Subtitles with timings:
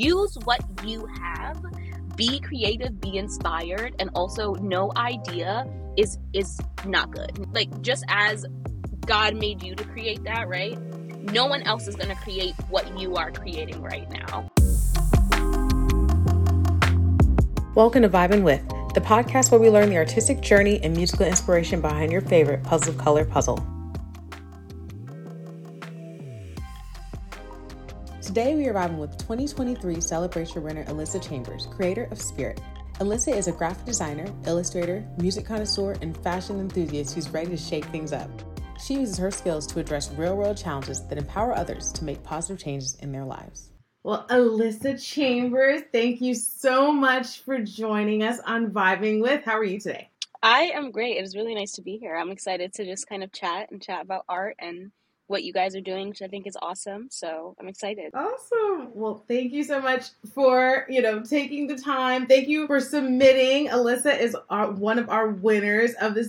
[0.00, 1.62] use what you have
[2.16, 5.66] be creative be inspired and also no idea
[5.98, 7.46] is is not good.
[7.52, 8.46] Like just as
[9.04, 10.78] god made you to create that right?
[11.22, 14.48] No one else is going to create what you are creating right now.
[17.74, 21.82] Welcome to vibing with the podcast where we learn the artistic journey and musical inspiration
[21.82, 23.62] behind your favorite puzzle color puzzle
[28.30, 32.60] Today we are vibing with 2023 Celebrature winner Alyssa Chambers, creator of Spirit.
[33.00, 37.86] Alyssa is a graphic designer, illustrator, music connoisseur, and fashion enthusiast who's ready to shake
[37.86, 38.30] things up.
[38.80, 42.62] She uses her skills to address real world challenges that empower others to make positive
[42.62, 43.72] changes in their lives.
[44.04, 49.42] Well, Alyssa Chambers, thank you so much for joining us on Vibing With.
[49.44, 50.08] How are you today?
[50.40, 51.16] I am great.
[51.16, 52.14] It is really nice to be here.
[52.14, 54.92] I'm excited to just kind of chat and chat about art and
[55.30, 57.06] what you guys are doing, which I think is awesome.
[57.08, 58.12] So I'm excited.
[58.12, 58.90] Awesome.
[58.92, 62.26] Well, thank you so much for, you know, taking the time.
[62.26, 63.68] Thank you for submitting.
[63.68, 66.24] Alyssa is our, one of our winners of the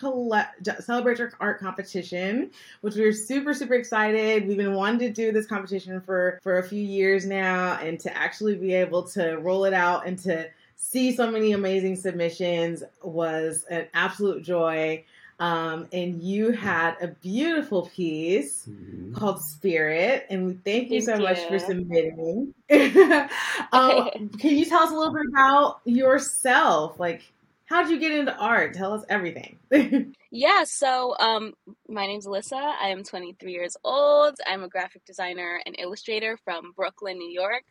[0.00, 4.48] Colle- Celebrature Art competition, which we're super, super excited.
[4.48, 8.16] We've been wanting to do this competition for, for a few years now and to
[8.16, 13.64] actually be able to roll it out and to see so many amazing submissions was
[13.68, 15.04] an absolute joy.
[15.40, 19.14] Um, and you had a beautiful piece mm-hmm.
[19.14, 21.22] called Spirit, and we thank you thank so you.
[21.22, 22.52] much for submitting.
[23.72, 27.00] um, can you tell us a little bit about yourself?
[27.00, 27.22] Like,
[27.64, 28.74] how did you get into art?
[28.74, 29.56] Tell us everything.
[30.30, 31.54] yeah, so um,
[31.88, 32.60] my name's Alyssa.
[32.78, 34.36] I am 23 years old.
[34.46, 37.64] I'm a graphic designer and illustrator from Brooklyn, New York.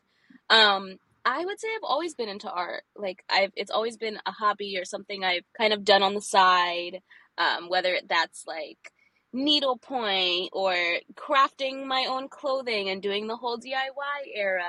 [0.49, 2.81] Um, I would say I've always been into art.
[2.95, 6.21] Like I've it's always been a hobby or something I've kind of done on the
[6.21, 7.01] side
[7.39, 8.91] um, whether that's like
[9.31, 10.75] needlepoint or
[11.15, 14.63] crafting my own clothing and doing the whole DIY era,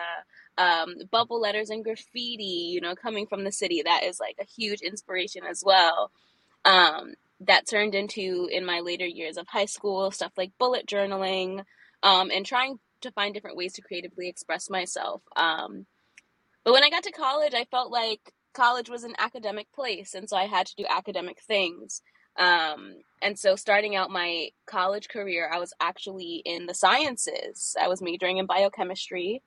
[0.56, 3.82] um, bubble letters and graffiti, you know, coming from the city.
[3.84, 6.10] That is like a huge inspiration as well.
[6.64, 11.64] Um, that turned into in my later years of high school stuff like bullet journaling
[12.02, 15.22] um, and trying to find different ways to creatively express myself.
[15.36, 15.86] Um,
[16.64, 20.28] but when I got to college, I felt like college was an academic place, and
[20.28, 22.02] so I had to do academic things.
[22.36, 27.76] Um, and so, starting out my college career, I was actually in the sciences.
[27.80, 29.42] I was majoring in biochemistry.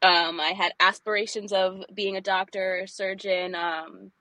[0.00, 3.54] Um, I had aspirations of being a doctor, surgeon.
[3.54, 4.12] Um,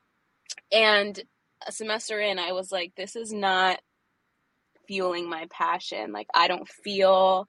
[0.72, 1.20] and
[1.66, 3.80] a semester in, I was like, this is not
[4.88, 6.12] fueling my passion.
[6.12, 7.48] Like, I don't feel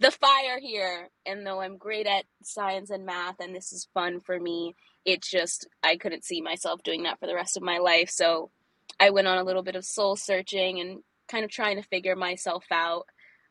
[0.00, 1.08] the fire here.
[1.24, 4.74] And though I'm great at science and math and this is fun for me,
[5.04, 8.10] it just, I couldn't see myself doing that for the rest of my life.
[8.10, 8.50] So,
[8.98, 12.16] I went on a little bit of soul searching and kind of trying to figure
[12.16, 13.06] myself out.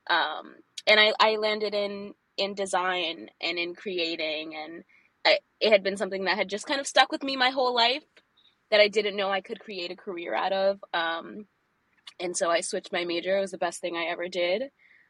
[0.09, 0.55] Um,
[0.87, 4.83] and I, I landed in in design and in creating, and
[5.25, 7.73] I, it had been something that had just kind of stuck with me my whole
[7.73, 8.03] life
[8.71, 10.83] that I didn't know I could create a career out of.
[10.93, 11.45] Um,
[12.19, 13.37] and so I switched my major.
[13.37, 14.63] It was the best thing I ever did.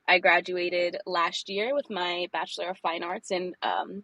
[0.07, 4.03] I graduated last year with my Bachelor of Fine Arts in, um,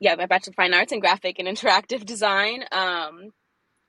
[0.00, 2.64] yeah, my Bachelor of Fine Arts in Graphic and Interactive Design.
[2.72, 3.30] Um,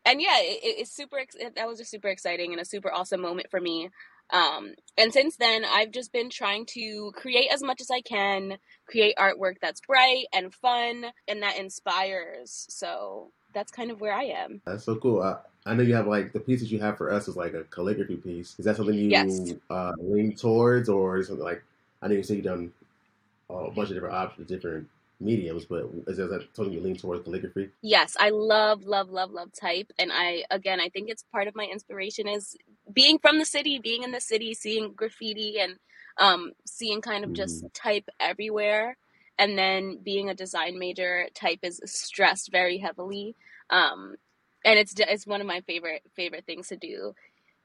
[0.05, 1.19] and yeah, it, it's super.
[1.55, 3.89] That was just super exciting and a super awesome moment for me.
[4.31, 8.57] Um, and since then, I've just been trying to create as much as I can,
[8.87, 12.65] create artwork that's bright and fun and that inspires.
[12.69, 14.61] So that's kind of where I am.
[14.65, 15.21] That's so cool.
[15.21, 17.63] I, I know you have like the pieces you have for us is like a
[17.65, 18.55] calligraphy piece.
[18.57, 19.53] Is that something you yes.
[19.69, 21.63] uh, lean towards, or something like?
[22.01, 22.71] I know you say you've done
[23.49, 24.87] a bunch of different options, different
[25.19, 27.69] mediums, but is that something you lean towards calligraphy?
[27.81, 31.55] Yes, I love, love, love, love type, and I again, I think it's part of
[31.55, 32.55] my inspiration is
[32.91, 35.77] being from the city, being in the city, seeing graffiti and
[36.17, 37.69] um, seeing kind of just mm.
[37.73, 38.97] type everywhere,
[39.37, 43.35] and then being a design major, type is stressed very heavily,
[43.69, 44.15] um,
[44.63, 47.13] and it's it's one of my favorite favorite things to do.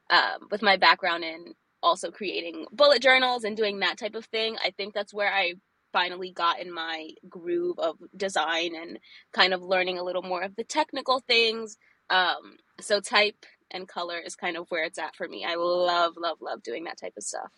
[0.09, 4.57] Um, with my background in also creating bullet journals and doing that type of thing,
[4.63, 5.53] I think that's where I
[5.91, 8.99] finally got in my groove of design and
[9.31, 11.77] kind of learning a little more of the technical things.
[12.09, 15.45] Um, so type and color is kind of where it's at for me.
[15.45, 17.51] I love, love, love doing that type of stuff.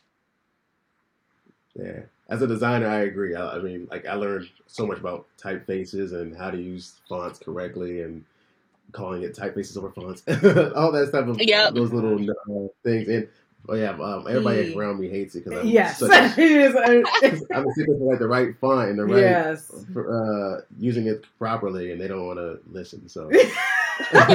[1.76, 3.36] Yeah, as a designer, I agree.
[3.36, 7.40] I, I mean, like I learned so much about typefaces and how to use fonts
[7.40, 8.24] correctly and
[8.92, 10.22] calling it typefaces over fonts,
[10.76, 11.28] all that stuff.
[11.28, 11.74] Of yep.
[11.74, 13.08] those little uh, things.
[13.08, 13.28] And
[13.70, 18.20] Oh yeah, um, everybody around me hates it because I'm yes, such, I'm for like
[18.20, 19.72] the right font and the right yes.
[19.96, 23.08] uh, using it properly, and they don't want to listen.
[23.08, 23.28] So,
[24.14, 24.28] like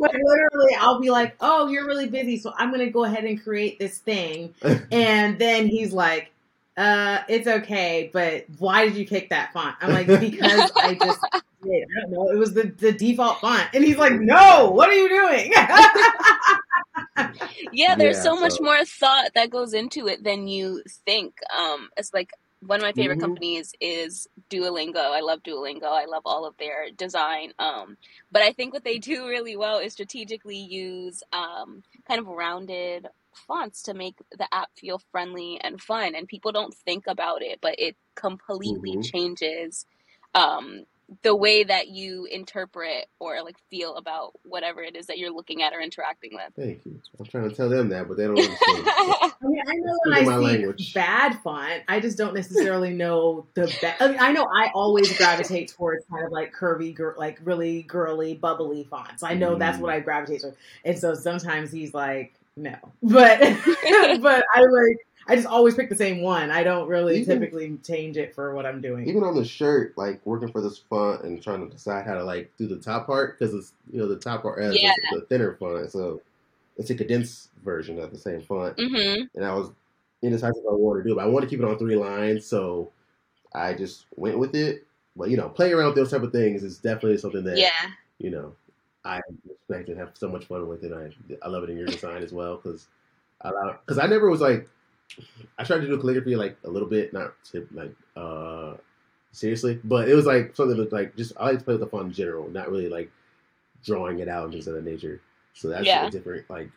[0.00, 3.42] literally, I'll be like, "Oh, you're really busy, so I'm going to go ahead and
[3.42, 4.54] create this thing,"
[4.90, 6.32] and then he's like,
[6.78, 9.76] uh, it's okay, but why did you pick that font?
[9.82, 11.20] I'm like, because I just
[11.62, 11.84] did.
[11.84, 12.30] I don't know.
[12.30, 13.68] It was the, the default font.
[13.74, 15.52] And he's like, no, what are you doing?
[17.70, 21.34] Yeah, there's Yeah, so much more thought that goes into it than you think.
[21.56, 23.20] Um, it's like one of my favorite Mhm.
[23.20, 24.96] companies is Duolingo.
[24.98, 25.84] I love Duolingo.
[25.84, 27.52] I love all of their design.
[27.58, 27.96] Um,
[28.30, 33.08] but I think what they do really well is strategically use um, kind of rounded
[33.46, 36.14] fonts to make the app feel friendly and fun.
[36.14, 39.02] And people don't think about it, but it completely Mhm.
[39.02, 39.86] changes
[40.34, 40.84] um,
[41.22, 45.60] the way that you interpret or like feel about whatever it is that you're looking
[45.62, 46.52] at or interacting with.
[46.56, 47.00] Thank you.
[47.18, 48.58] I'm trying to tell them that, but they don't understand.
[48.88, 50.94] I mean, I know when I see language.
[50.94, 54.00] bad font, I just don't necessarily know the best.
[54.00, 57.82] I mean, I know I always gravitate towards kind of like curvy, gir- like really
[57.82, 59.22] girly, bubbly fonts.
[59.24, 59.80] I know that's Mm.
[59.82, 63.38] what I gravitate towards, and so sometimes he's like, no, but
[64.20, 64.98] but I like
[65.30, 66.50] I just always pick the same one.
[66.50, 69.08] I don't really Even- typically change it for what I'm doing.
[69.08, 72.24] Even on the shirt, like working for this font and trying to decide how to
[72.24, 74.92] like do the top part because it's you know the top part has Yeah.
[75.12, 76.20] the, the thinner font, so
[76.76, 78.74] it's a condensed version of the same font.
[78.78, 79.70] hmm And I was
[80.22, 82.44] indecisive what I wanted to do, but I want to keep it on three lines,
[82.44, 82.90] so
[83.54, 84.84] I just went with it.
[85.16, 87.70] But you know, playing around with those type of things is definitely something that Yeah.
[88.18, 88.54] you know
[89.04, 90.92] I respect and have so much fun with it.
[90.92, 91.10] I
[91.44, 92.88] I love it in your design as well because
[93.42, 93.50] I
[93.86, 94.68] because I never was like
[95.58, 98.76] I tried to do calligraphy like a little bit, not to, like uh
[99.32, 101.88] seriously, but it was like something that like just I like to play with the
[101.88, 103.12] font in general, not really like
[103.84, 105.22] drawing it out and things of that nature.
[105.54, 106.02] So that's Yeah.
[106.02, 106.70] a different like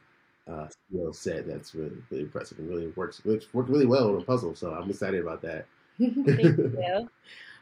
[0.47, 4.21] uh skill set that's really really impressive and really works works worked really well on
[4.21, 4.55] a puzzle.
[4.55, 5.67] So I'm excited about that.
[6.35, 7.09] Thank you.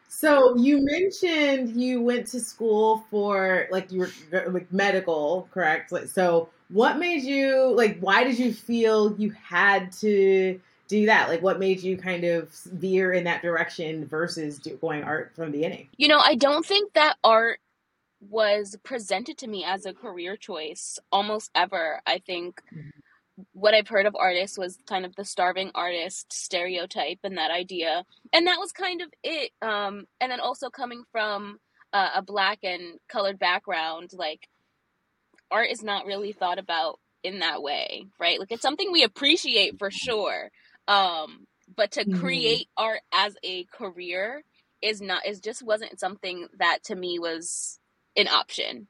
[0.08, 4.12] So you mentioned you went to school for like you were
[4.52, 5.92] like medical, correct?
[5.92, 11.30] Like so what made you like why did you feel you had to do that?
[11.30, 15.52] Like what made you kind of veer in that direction versus going art from the
[15.52, 15.88] beginning?
[15.98, 17.60] You know, I don't think that art
[18.30, 22.02] was presented to me as a career choice almost ever.
[22.06, 22.92] I think Mhm.
[23.54, 28.06] what I've heard of artists was kind of the starving artist stereotype and that idea.
[28.34, 29.52] And that was kind of it.
[29.62, 31.60] Um, and then also coming from
[31.94, 34.48] uh, a black and colored background, like
[35.52, 38.40] art is not really thought about in that way, right?
[38.40, 40.50] Like it's something we appreciate for sure.
[40.88, 41.46] Um,
[41.76, 42.08] but to Mhm.
[42.08, 44.44] create art as a career
[44.82, 47.80] is not is just wasn't something that to me was
[48.18, 48.88] an option,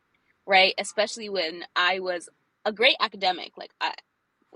[0.48, 0.74] right?
[0.78, 2.30] Especially when I was
[2.66, 3.94] a great academic, like I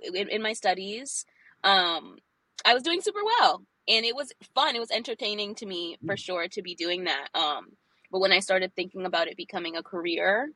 [0.04, 1.26] in, in my studies,
[1.64, 2.18] um,
[2.66, 4.76] I was doing super well, and it was fun.
[4.76, 7.28] It was entertaining to me for sure to be doing that.
[7.34, 7.70] Um,
[8.12, 10.52] but when I started thinking about it becoming a career,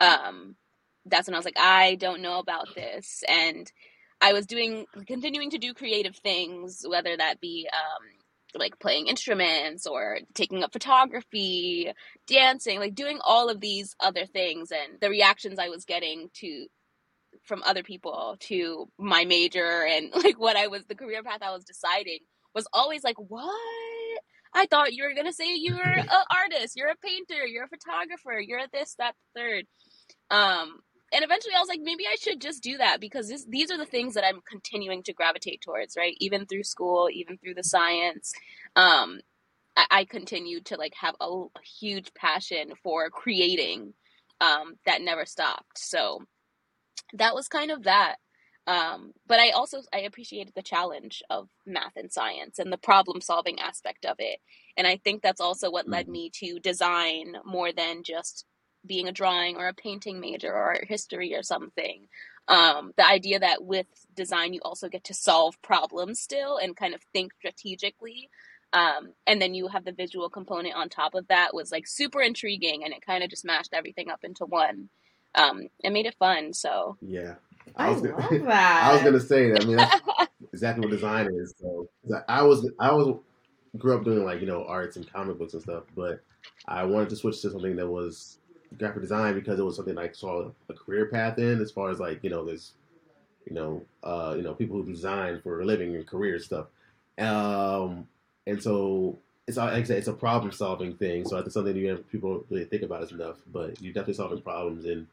[0.00, 0.56] um,
[1.06, 3.70] that's when I was like, I don't know about this, and
[4.20, 9.86] I was doing continuing to do creative things, whether that be um, like playing instruments
[9.86, 11.92] or taking up photography,
[12.26, 16.66] dancing, like doing all of these other things, and the reactions I was getting to
[17.44, 21.52] from other people to my major and like what I was the career path I
[21.52, 22.18] was deciding
[22.54, 23.54] was always like, what?
[24.52, 27.68] I thought you were gonna say you were an artist, you're a painter, you're a
[27.68, 29.64] photographer, you're this, that, third.
[30.30, 30.80] Um,
[31.12, 33.78] and eventually I was like, maybe I should just do that because this, these are
[33.78, 36.16] the things that I'm continuing to gravitate towards, right?
[36.20, 38.32] Even through school, even through the science.
[38.76, 39.20] Um,
[39.76, 41.48] I, I continued to like have a, a
[41.80, 43.94] huge passion for creating
[44.40, 45.78] um, that never stopped.
[45.78, 46.20] So
[47.14, 48.16] that was kind of that.
[48.68, 53.20] Um, but I also I appreciated the challenge of math and science and the problem
[53.22, 54.40] solving aspect of it.
[54.78, 56.12] And I think that's also what led Mhm.
[56.12, 58.46] me to design more than just
[58.86, 62.06] being a drawing or a painting major or history or something.
[62.48, 66.94] Um, the idea that with design you also get to solve problems still and kind
[66.94, 68.30] of think strategically.
[68.72, 72.20] Um, and then you have the visual component on top of that was like super
[72.22, 74.88] intriguing and it kind of just mashed everything up into one.
[75.34, 76.52] Um, it made it fun.
[76.52, 77.34] So Yeah.
[77.76, 78.84] I, was love gonna- that.
[78.84, 79.62] I was gonna say that.
[79.62, 80.00] I mean, that's
[80.52, 81.54] exactly what design is.
[81.60, 83.16] So 'cause I was I was
[83.78, 86.20] grew up doing like you know arts and comic books and stuff, but
[86.66, 88.38] I wanted to switch to something that was
[88.78, 91.60] graphic design because it was something I saw a career path in.
[91.60, 92.72] As far as like you know, there's
[93.46, 96.66] you know uh, you know people who design for a living and career stuff,
[97.18, 98.06] um,
[98.46, 99.18] and so.
[99.48, 101.26] It's like I said, it's a problem solving thing.
[101.26, 103.34] So I think something you have, people don't really think about is enough.
[103.52, 105.08] But you're definitely solving problems and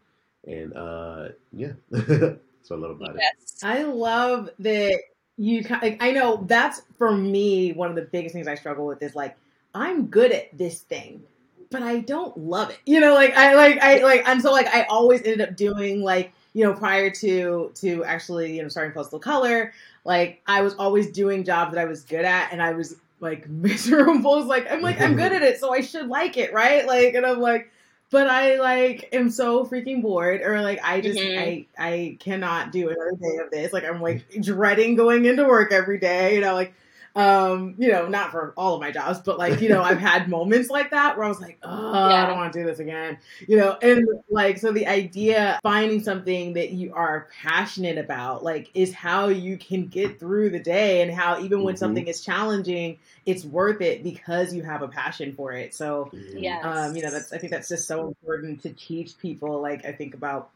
[0.47, 3.21] and uh, yeah, that's what I love about it.
[3.63, 4.99] I love that
[5.37, 5.63] you.
[5.63, 9.15] Like, I know that's for me one of the biggest things I struggle with is
[9.15, 9.35] like
[9.73, 11.23] I'm good at this thing,
[11.69, 12.79] but I don't love it.
[12.85, 16.01] You know, like I like I like and so like I always ended up doing
[16.01, 19.73] like you know, prior to to actually, you know, starting Puzzles of Color,
[20.05, 23.47] like I was always doing jobs that I was good at and I was like
[23.49, 24.37] miserable.
[24.39, 26.85] It's like I'm like I'm good at it, so I should like it, right?
[26.87, 27.71] Like and I'm like
[28.09, 31.37] but I like am so freaking bored or like I just Mhm.
[31.37, 33.73] I I cannot do another day of this.
[33.73, 36.73] Like I'm like dreading going into work every day, you know, like
[37.17, 40.29] um, you know, not for all of my jobs, but like, you know, I've had
[40.29, 43.17] moments like that where I was like, oh, I don't want to do this again.
[43.47, 48.69] You know, and like so the idea finding something that you are passionate about, like,
[48.75, 51.79] is how you can get through the day and how even when Mhm.
[51.79, 55.73] something is challenging, it's worth it because you have a passion for it.
[55.73, 56.63] So Yes.
[56.63, 59.61] um, you know, that's I think that's just so important to teach people.
[59.61, 60.51] Like I think about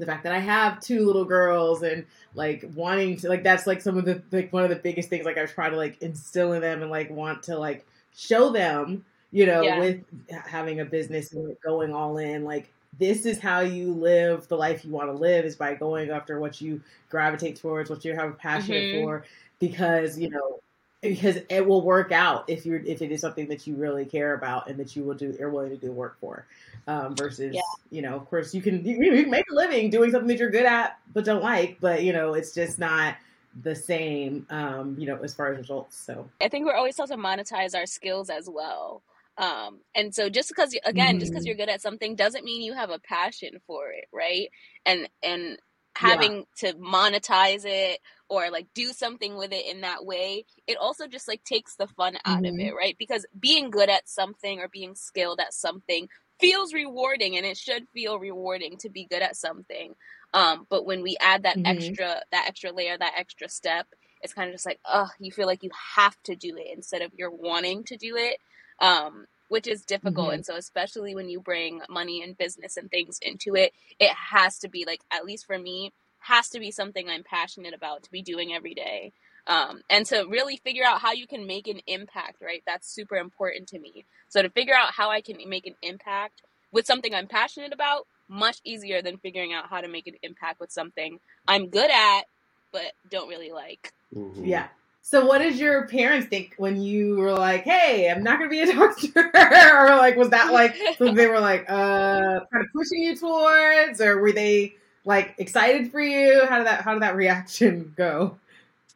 [0.00, 2.04] the fact that I have two little girls and
[2.34, 5.24] like wanting to like that's like some of the like one of the biggest things
[5.24, 9.04] like I try to like instill in them and like want to like show them,
[9.30, 9.78] you know, Yeah.
[9.78, 10.02] with
[10.46, 14.84] having a business and going all in like this is how you live the life
[14.84, 18.30] you want to live is by going after what you gravitate towards, what you have
[18.30, 19.02] a passion Mhm.
[19.04, 19.24] for
[19.60, 20.60] because, you know,
[21.00, 24.34] because it will work out if you're if it is something that you really care
[24.34, 26.46] about and that you will do are willing to do work for
[26.86, 27.60] um, versus Yeah.
[27.90, 30.38] you know of course you can you, you can make a living doing something that
[30.38, 33.16] you're good at but don't like but you know it's just not
[33.62, 37.08] the same um, you know as far as results so I think we're always taught
[37.08, 39.02] to monetize our skills as well.
[39.36, 41.46] Um, and so just because you, again, just because Mhm.
[41.46, 44.48] you're good at something doesn't mean you have a passion for it, right?
[44.84, 45.58] And and
[45.98, 46.30] Yeah.
[46.30, 51.06] having to monetize it or like do something with it in that way, it also
[51.06, 52.58] just like takes the fun out of Mhm.
[52.58, 52.96] it, right?
[52.98, 56.08] Because being good at something or being skilled at something
[56.40, 59.94] feels rewarding and it should feel rewarding to be good at something.
[60.32, 61.60] Um, but when we add that Mhm.
[61.64, 63.86] extra that extra layer, that extra step,
[64.22, 67.02] it's kind of just like, oh, you feel like you have to do it instead
[67.02, 68.38] of you're wanting to do it,
[68.80, 70.30] um, which is difficult.
[70.30, 70.34] Mhm.
[70.34, 74.60] And so, especially when you bring money and business and things into it, it has
[74.60, 78.10] to be like, at least for me, has to be something I'm passionate about to
[78.12, 79.12] be doing every day.
[79.48, 82.62] Um, and to really figure out how you can make an impact, right?
[82.64, 84.04] That's super important to me.
[84.28, 88.06] So, to figure out how I can make an impact with something I'm passionate about,
[88.28, 92.22] much easier than figuring out how to make an impact with something I'm good at,
[92.70, 93.92] but don't really like.
[94.14, 94.46] Mhm.
[94.46, 94.68] yeah
[95.10, 98.60] so what did your parents think when you were like hey i'm not gonna be
[98.60, 103.16] a doctor or like was that like they were like uh kind of pushing you
[103.16, 104.74] towards or were they
[105.04, 108.36] like excited for you how did that how did that reaction go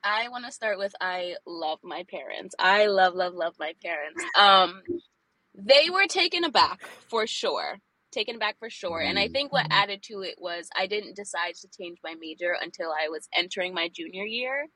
[0.06, 2.54] I want to start with I love my parents.
[2.58, 4.22] I love, love, love my parents.
[4.38, 4.82] Um,
[5.54, 7.78] they were taken aback for sure.
[8.12, 9.00] Taken aback for sure.
[9.00, 12.54] And I think what added to it was I didn't decide to change my major
[12.60, 14.66] until I was entering my junior year.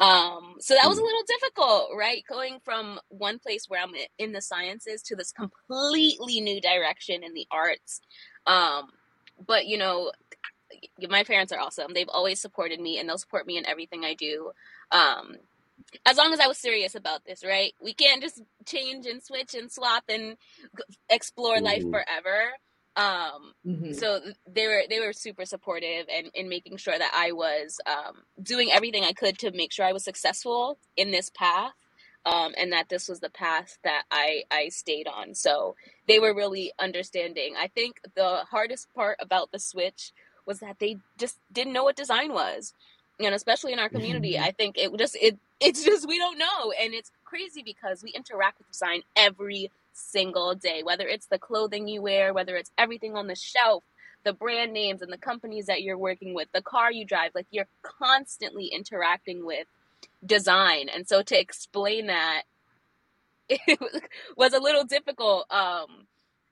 [0.00, 1.04] Um, so that was a Mm.
[1.04, 2.24] little difficult, right?
[2.28, 7.34] Going from one place where I'm in the sciences to this completely new direction in
[7.34, 8.00] the arts.
[8.46, 8.90] Um,
[9.46, 10.12] but you know,
[11.08, 11.94] my parents are awesome.
[11.94, 14.52] They've always supported me and they'll support me in everything I do.
[14.92, 15.36] Um,
[16.06, 17.74] as long as I was serious about this, right?
[17.82, 20.36] We can't just change and switch and swap and
[21.10, 21.90] explore life Mhm.
[21.90, 22.52] forever.
[22.96, 23.94] Um, Mhm.
[23.94, 28.22] so they were they were super supportive and in making sure that I was um,
[28.42, 31.72] doing everything I could to make sure I was successful in this path.
[32.26, 35.34] Um, and that this was the path that I, I stayed on.
[35.34, 35.76] So
[36.08, 37.54] they were really understanding.
[37.58, 40.12] I think the hardest part about the switch
[40.46, 42.74] was that they just didn't know what design was.
[43.20, 44.38] And especially in our community.
[44.40, 46.72] I think it just it it's just we don't know.
[46.80, 49.70] And it's crazy because we interact with design every
[50.00, 53.84] single day, whether it's the clothing you wear, whether it's everything on the shelf,
[54.24, 57.46] the brand names and the companies that you're working with, the car you drive, like
[57.50, 59.66] you're constantly interacting with
[60.24, 60.88] design.
[60.88, 62.42] And so to explain that
[63.48, 63.78] it
[64.36, 65.46] was a little difficult.
[65.50, 66.06] Um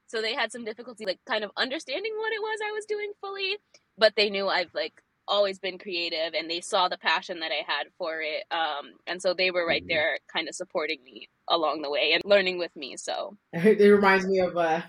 [0.06, 3.12] so they had some difficulty like kind of understanding what it was I was doing
[3.20, 3.58] fully,
[3.98, 7.62] but they knew I've like always been creative and they saw the passion that I
[7.66, 8.44] had for it.
[8.50, 9.88] Um and so they were right Mhm.
[9.88, 12.96] there kind of supporting me along the way and learning with me.
[12.96, 14.82] So it reminds me of uh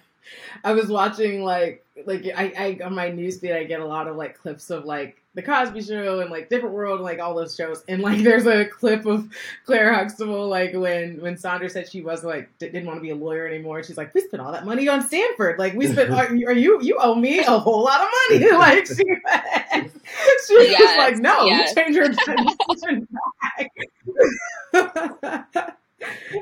[0.63, 4.15] I was watching like like I, I on my newsfeed I get a lot of
[4.15, 7.55] like clips of like the Cosby Show and like Different World and like all those
[7.55, 7.83] shows.
[7.87, 9.29] And like there's a clip of
[9.65, 13.09] Claire Huxtable like when when Sondra said she wasn't like di- didn't want to be
[13.11, 15.57] a lawyer anymore she's like we spent all that money on Stanford.
[15.59, 18.49] Like we spent are, you- are you you owe me a whole lot of money.
[18.59, 21.69] Like she she was Yes, like no yes.
[21.75, 23.07] you change your decision
[24.71, 24.91] back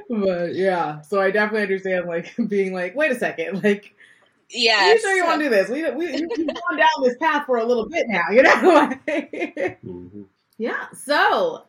[0.10, 3.94] but yeah so I definitely understand like being like wait a second like
[4.50, 4.86] yeah.
[4.89, 5.70] are you sure you want to do this?
[5.70, 8.54] We, we, you've gone down this path for a little bit now, you know?
[9.08, 10.25] Mhm.
[10.58, 10.88] yeah.
[10.94, 11.63] So,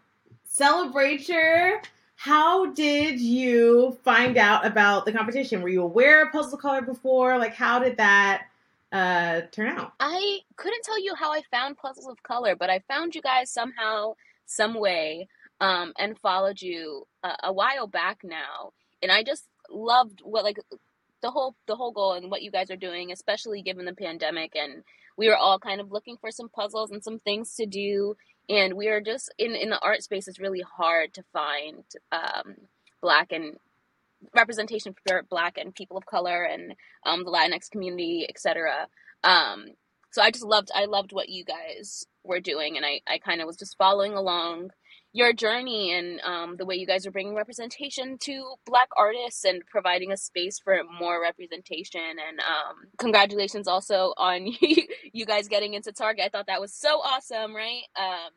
[0.45, 1.81] Celebrature,
[2.17, 5.63] how did you find out about the competition?
[5.63, 7.39] Were you aware of Puzzle Color before?
[7.39, 8.47] Like, how did that
[8.91, 9.93] uh, turn out?
[10.01, 13.51] I couldn't tell you how I found Puzzles of Color, but I found you guys
[13.51, 14.15] somehow,
[14.47, 15.29] some way,
[15.61, 20.59] um, and followed you a, a while back now, and I just loved what like
[21.23, 24.55] the whole the whole goal and what you guys are doing, especially given the pandemic
[24.57, 24.85] and
[25.17, 28.17] we were all kind of looking for some puzzles and some things to do
[28.49, 32.55] and we are just in in the art space it's really hard to find um,
[33.03, 33.57] black and
[34.35, 38.87] representation for black and people of color and um, the latinx community etc
[39.25, 39.67] um,
[40.11, 43.41] so i just loved i loved what you guys were doing and i, I kind
[43.41, 44.71] of was just following along
[45.13, 49.63] your journey and um, the way you guys are bringing representation to black artists and
[49.67, 54.47] providing a space for more representation and um, congratulations also on
[55.13, 56.25] you guys getting into target.
[56.27, 57.83] I thought that was so awesome right?
[57.99, 58.33] Um,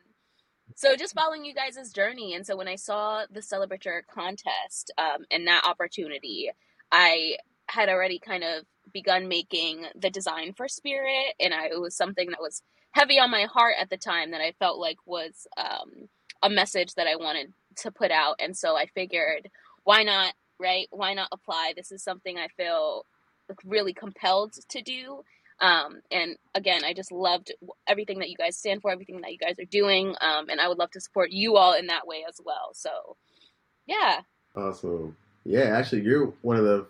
[0.76, 2.36] so just following you guys' journey.
[2.36, 6.52] And so when i saw the Celebrature contest um, and that opportunity
[6.92, 7.38] i
[7.70, 11.36] had already kind of begun making the design for spirit.
[11.40, 12.64] And I, it was something that was
[12.94, 16.10] heavy on my heart at the time that i felt like was um,
[16.44, 18.36] a message that I wanted to put out.
[18.40, 19.50] And so I figured,
[19.84, 20.88] why not, right?
[20.92, 21.74] Why not apply?
[21.76, 23.06] This is something I feel
[23.66, 25.24] really compelled to do.
[25.60, 27.52] Um, and again, I just loved
[27.88, 30.16] everything that you guys stand for, everything that you guys are doing.
[30.20, 32.72] Um, and I would love to support you all in that way as well.
[32.74, 33.18] So,
[33.86, 34.22] yeah.
[34.56, 35.16] Awesome.
[35.46, 36.86] Yeah, actually, you're one of the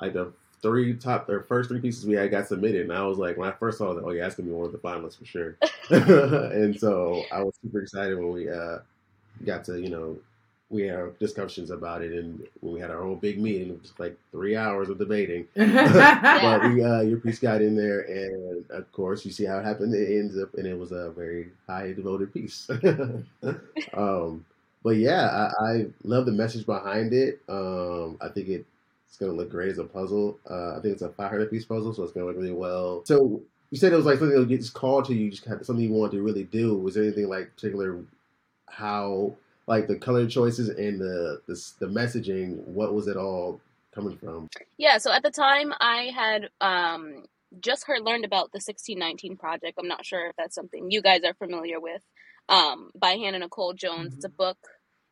[0.00, 0.32] like the
[0.66, 3.48] three top or first three pieces we had got submitted, and I was like, when
[3.48, 5.56] I first saw that, oh yeah, that's gonna be one of the finalists for sure.
[5.90, 8.78] and so I was super excited when we uh,
[9.44, 10.18] got to you know
[10.68, 13.92] we had discussions about it, and when we had our own big meeting, it was
[13.98, 15.46] like three hours of debating.
[15.54, 19.64] but we uh, your piece got in there, and of course, you see how it
[19.64, 19.94] happened.
[19.94, 22.68] It ends up, and it was a very high devoted piece.
[23.94, 24.44] um,
[24.82, 27.40] but yeah, I, I, love the message behind it.
[27.48, 28.66] Um, I think it
[29.08, 30.38] it's gonna look great as a puzzle.
[30.48, 33.04] Uh, I think it's a 500 piece puzzle, so it's gonna look really well.
[33.04, 35.66] So you said it was like something that gets called to you, just kind of
[35.66, 36.76] something you wanted to really do.
[36.76, 37.98] Was there anything like particular
[38.68, 39.34] how
[39.66, 42.58] like the color choices and the the, the messaging?
[42.64, 43.60] What was it all
[43.94, 44.48] coming from?
[44.76, 47.24] Yeah, so at the time I had um,
[47.60, 49.78] just heard learned about the 1619 project.
[49.78, 52.02] I'm not sure if that's something you guys are familiar with.
[52.48, 54.10] Um, by Hannah Nicole Jones.
[54.10, 54.16] Mm-hmm.
[54.16, 54.58] It's a book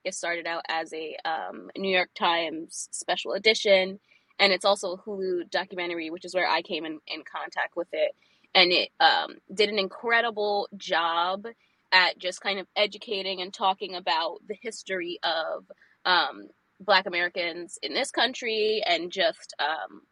[0.04, 3.98] it started out as a um, New York Times special edition,
[4.38, 7.88] and it's also a Hulu documentary, which is where I came in, in contact with
[7.92, 8.14] it.
[8.54, 11.46] And it um, did an incredible job
[11.92, 15.64] at just kind of educating and talking about the history of
[16.04, 16.48] um,
[16.80, 20.02] Black Americans in this country and just um,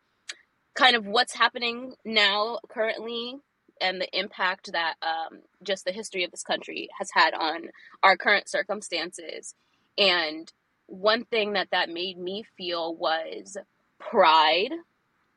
[0.74, 3.36] kind of what's happening now currently
[3.80, 7.68] and the impact that um, just the history of this country has had on
[8.02, 9.54] our current circumstances
[9.98, 10.50] and
[10.86, 13.56] one thing that that made me feel was
[13.98, 14.72] pride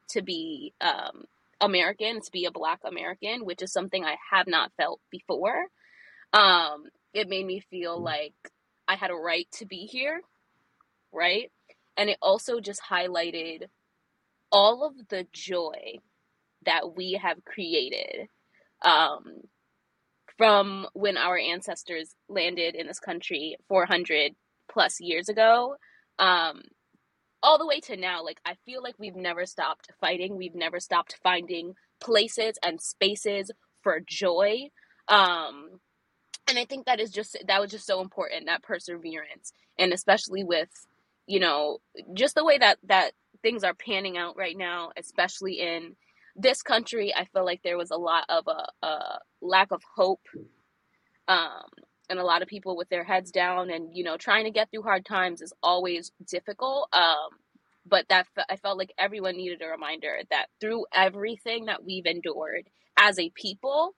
[0.10, 1.26] to be um,
[1.62, 5.68] American, to be a Black American, which is something I have not felt before.
[6.34, 8.34] Um, it made me feel like
[8.88, 10.22] I had a right to be here,
[11.14, 11.52] right?
[11.98, 13.64] And it also just highlighted
[14.52, 16.00] all of the joy
[16.66, 18.28] that we have created
[18.82, 19.42] um,
[20.38, 24.34] from when our ancestors landed in this country 400
[24.72, 25.76] plus years ago
[26.20, 26.62] um
[27.44, 30.36] all the way to now like i feel like we've never stopped fighting.
[30.36, 33.52] We've never stopped finding places and spaces
[33.84, 34.70] for joy.
[35.08, 35.80] Um
[36.50, 39.54] and i think that is just that was just so important that perseverance.
[39.78, 40.70] And especially with
[41.28, 41.80] you know
[42.14, 45.96] just the way that that things are panning out right now especially in
[46.36, 50.22] this country i feel like there was a lot of a, a lack of hope.
[51.28, 51.70] Um
[52.10, 54.70] and a lot of people with their heads down and you know trying to get
[54.72, 57.30] through hard times is always difficult um
[57.86, 62.68] but that i felt like everyone needed a reminder that through everything that we've endured
[62.98, 63.96] as a people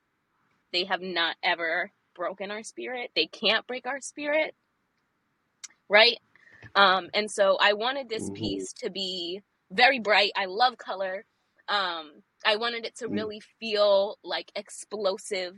[0.73, 3.11] they have not ever broken our spirit.
[3.15, 4.55] They can't break our spirit.
[5.87, 6.17] Right?
[6.75, 8.33] Um and so i wanted this mm-hmm.
[8.33, 9.41] piece to be
[9.71, 10.31] very bright.
[10.35, 11.25] I love color.
[11.69, 13.13] Um i wanted it to mm.
[13.13, 15.53] really feel like explosive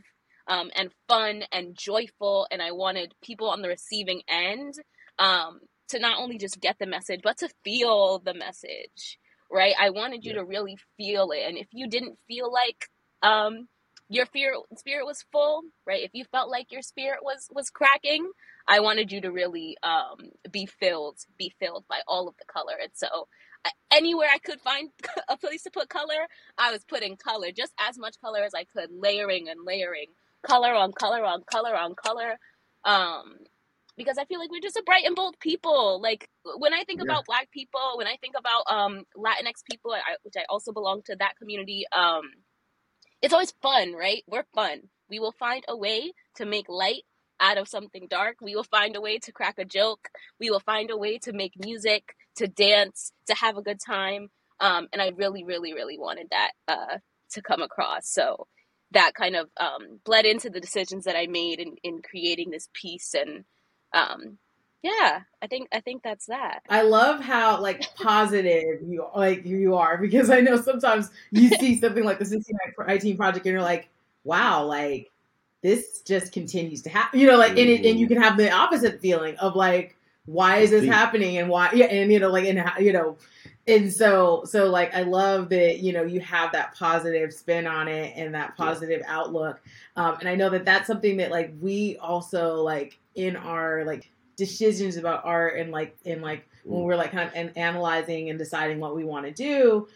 [0.50, 2.48] um, and fun and joyful.
[2.52, 4.74] And I wanted people on the receiving end
[5.18, 5.60] um,
[5.90, 9.20] to not only just get the message, but to feel the message,
[9.52, 9.76] right?
[9.80, 10.40] I wanted you yeah.
[10.40, 11.44] to really feel it.
[11.48, 12.90] And if you didn't feel like
[13.22, 13.68] um,
[14.10, 16.04] your fear, spirit was full, right?
[16.04, 18.30] If you felt like your spirit was was cracking,
[18.68, 22.74] I wanted you to really um, be filled, be filled by all of the color.
[22.82, 23.28] And so
[23.92, 24.90] anywhere I could find
[25.30, 28.64] a place to put color, I was putting color, just as much color as I
[28.64, 30.08] could, layering and layering
[30.46, 32.38] color on color on color on color.
[32.86, 33.38] Um,
[33.98, 36.02] because I feel like we're just a bright and bold people.
[36.02, 37.04] Like when I think Yeah.
[37.04, 41.02] about Black people, when I think about um, Latinx people, I, which I also belong
[41.08, 42.22] to that community, um,
[43.22, 44.24] it's always fun, right?
[44.28, 44.84] We're fun.
[45.10, 47.04] We will find a way to make light
[47.42, 48.38] out of something dark.
[48.42, 50.08] We will find a way to crack a joke.
[50.40, 54.30] We will find a way to make music, to dance, to have a good time.
[54.62, 56.98] Um, and I really, really, really wanted that uh,
[57.32, 58.10] to come across.
[58.10, 58.48] So
[58.92, 62.70] that kind of um, bled into the decisions that I made in, in creating this
[62.74, 63.14] piece.
[63.14, 63.46] And
[63.94, 64.38] um,
[64.82, 66.62] yeah, I think I think that's that.
[66.70, 71.80] I love how like positive you like you are because I know sometimes you see
[71.80, 73.90] something like the Cincinnati IT project and you're like,
[74.24, 75.12] wow, like
[75.62, 77.20] this just continues to happen.
[77.20, 80.58] You know, like and it, and you can have the opposite feeling of like, why
[80.58, 81.72] is this happening and why?
[81.74, 83.18] Yeah, and you know, like and you know,
[83.68, 87.88] and so so like I love that you know you have that positive spin on
[87.88, 89.62] it and that positive outlook.
[89.96, 94.12] Um, and I know that that's something that like we also like in our like
[94.36, 98.38] decisions about art and like in like when we're like kind of an- analyzing and
[98.38, 99.88] deciding what we want to do,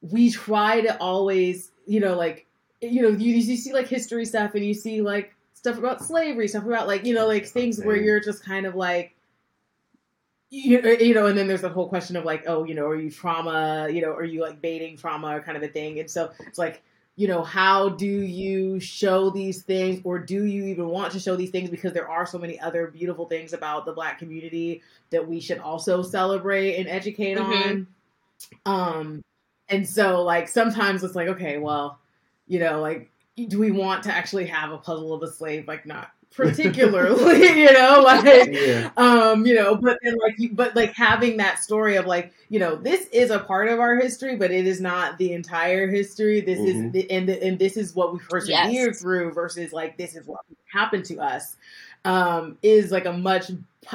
[0.00, 2.46] we try to always, you know, like,
[2.80, 6.48] you know, you, you see like history stuff and you see like stuff about slavery,
[6.48, 9.14] stuff about like, you know, like things where you're just kind of like,
[10.52, 12.94] you, you know, and then there's the whole question of like, oh, you know, are
[13.00, 15.98] you trauma, you know, are you like baiting trauma kind of a thing?
[15.98, 16.82] And so it's like,
[17.16, 21.36] you know, how do you show these things or do you even want to show
[21.36, 25.26] these things because there are so many other beautiful things about the black community that
[25.26, 27.86] we should also celebrate and educate Mhm.
[28.66, 28.96] on.
[28.98, 29.24] Um
[29.70, 31.98] and so like sometimes it's like okay, well,
[32.46, 33.10] you know, like
[33.48, 37.72] do we want to actually have a puzzle of a slave like not particularly, you
[37.72, 38.90] know, like Yeah.
[38.96, 42.58] um you know but then like you but like having that story of like you
[42.58, 46.40] know this is a part of our history but it is not the entire history
[46.40, 46.92] this is Mhm.
[46.92, 49.00] the and, the, and this is what we persevered Yes.
[49.00, 50.40] through versus like this is what
[50.72, 51.56] happened to us
[52.04, 53.50] um is like a much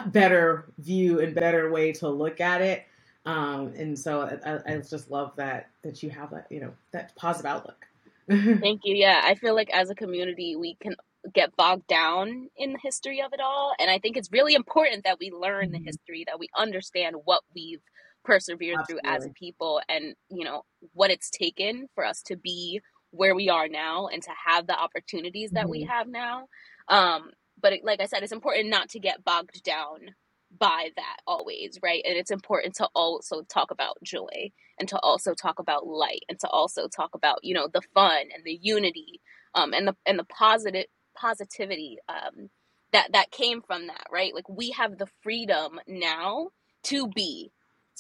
[0.08, 2.86] better view and better way to look at it
[3.26, 6.74] um and so I, I I just love that that you have that you know
[6.92, 7.86] that positive outlook
[8.30, 8.94] Thank you.
[8.94, 10.96] Yeah, I feel like as a community, we can
[11.34, 13.74] get bogged down in the history of it all.
[13.80, 15.84] And I think it's really important that we learn the Mhm.
[15.84, 17.82] history, that we understand what we've
[18.24, 22.82] persevered through as a people and, you know, what it's taken for us to be
[23.12, 25.90] where we are now and to have the opportunities that we Mhm.
[25.90, 26.48] have now.
[26.88, 30.16] Um, but it, like I said, it's important not to get bogged down
[30.58, 32.02] by that always, right?
[32.06, 36.40] And it's important to also talk about joy and to also talk about light and
[36.40, 39.22] to also talk about, you know, the fun and the unity
[39.56, 40.86] um, and the and the positive
[41.18, 42.50] positivity um,
[42.94, 44.36] that that came from that, right?
[44.36, 46.50] Like we have the freedom now
[46.86, 47.52] to be,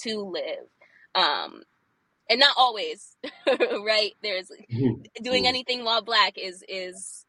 [0.03, 0.67] to live,
[1.15, 1.63] um,
[2.29, 4.13] and not always, right?
[4.23, 4.51] There's
[5.21, 5.47] doing Mm.
[5.47, 7.25] anything while black is is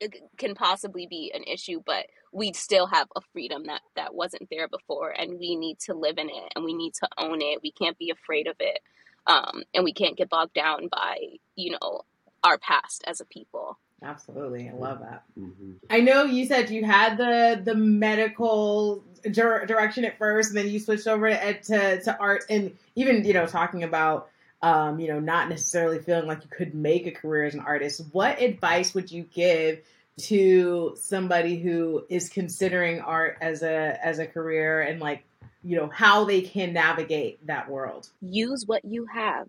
[0.00, 4.48] it can possibly be an issue, but we still have a freedom that that wasn't
[4.50, 7.60] there before, and we need to live in it, and we need to own it.
[7.62, 8.80] We can't be afraid of it,
[9.26, 11.18] um, and we can't get bogged down by
[11.56, 12.02] you know
[12.44, 13.78] our past as a people.
[14.02, 15.76] Absolutely i love that Mhm.
[15.90, 20.68] I know you said you had the the medical dir- direction at first, and then
[20.68, 24.28] you switched over to, to to art, and even you know talking about
[24.62, 28.02] um, you know not necessarily feeling like you could make a career as an artist.
[28.12, 29.80] What advice would you give
[30.18, 35.24] to somebody who is considering art as a as a career, and like
[35.62, 38.08] you know how they can navigate that world?
[38.20, 39.48] use what you have.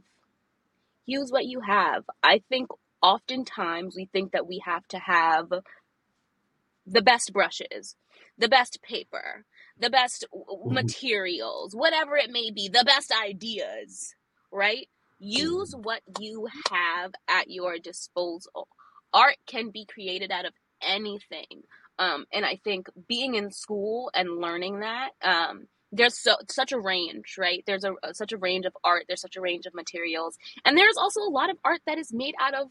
[1.06, 2.04] Use what you have.
[2.22, 2.70] I think
[3.04, 5.52] oftentimes we think that we have to have
[6.88, 7.98] the best brushes,
[8.40, 9.46] the best paper,
[9.80, 10.26] the best
[10.66, 10.74] Mhm.
[10.76, 14.16] materials, whatever it may be, the best ideas,
[14.52, 14.90] right?
[15.20, 18.70] Use what you have at your disposal.
[19.14, 21.64] Art can be created out of anything.
[22.00, 26.82] Um, and I think being in school and learning that, um, there's so such a
[26.82, 27.64] range, right?
[27.68, 29.06] There's a such a range of art.
[29.08, 32.12] There's such a range of materials, and there's also a lot of art that is
[32.14, 32.70] made out of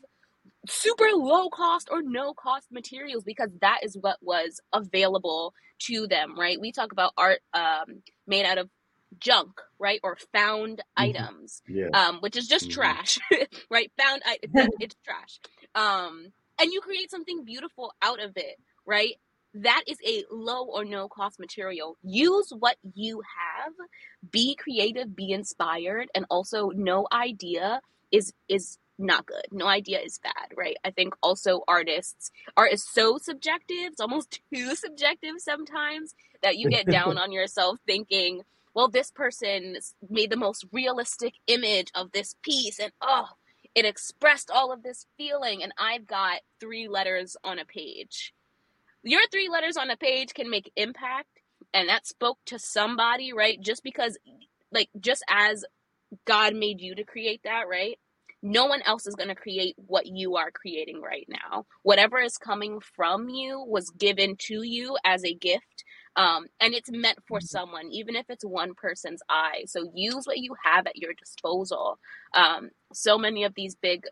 [0.69, 5.55] super low cost or no cost materials because that is what was available
[5.87, 6.61] to them, right?
[6.61, 8.69] We talk about art um, made out of
[9.19, 11.89] junk, right, or found items, Yeah.
[11.93, 12.73] um, which is just Mhm.
[12.75, 13.19] trash,
[13.71, 13.91] right?
[14.01, 15.41] Found it, it- it's trash,
[15.75, 19.15] um, and you create something beautiful out of it, right?
[19.55, 21.97] That is a low or no cost material.
[22.03, 23.73] Use what you have.
[24.31, 25.15] Be creative.
[25.15, 29.47] Be inspired, and also no idea is is not good.
[29.53, 30.77] No idea is bad, right?
[30.85, 33.93] I think also artists art is so subjective.
[33.93, 38.43] It's almost too subjective sometimes that you get down on yourself thinking,
[38.75, 39.77] well, this person
[40.11, 43.27] made the most realistic image of this piece, and oh,
[43.75, 48.35] it expressed all of this feeling, and I've got three letters on a page.
[49.05, 51.29] your three letters on a page can make impact
[51.75, 53.61] and that spoke to somebody, right?
[53.61, 54.19] Just because
[54.73, 55.65] like just as
[56.27, 57.99] God made you to create that, right?
[58.43, 61.67] No one else is going to create what you are creating right now.
[61.83, 65.85] Whatever is coming from you was given to you as a gift.
[66.17, 67.47] Um, and it's meant for mm-hmm.
[67.47, 69.65] someone, even if it's one person's eye.
[69.67, 71.99] So use what you have at your disposal.
[72.35, 74.05] Um, so many of these big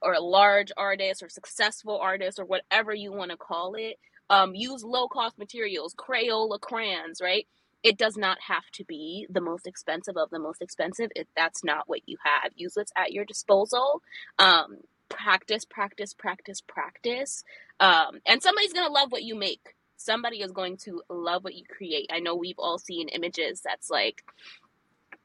[0.00, 3.96] or large artists or successful artists or whatever you want to call it
[4.30, 7.46] um, use low cost materials, Crayola crayons, right?
[7.86, 11.62] It does not have to be the most expensive of the most expensive if that's
[11.62, 12.50] not what you have.
[12.56, 14.02] Use what's at your disposal.
[14.40, 17.44] Um, practice, practice, practice, practice.
[17.78, 19.74] Um, and somebody's going to love what you make.
[19.96, 22.10] Somebody is going to love what you create.
[22.12, 24.24] I know we've all seen images that's like,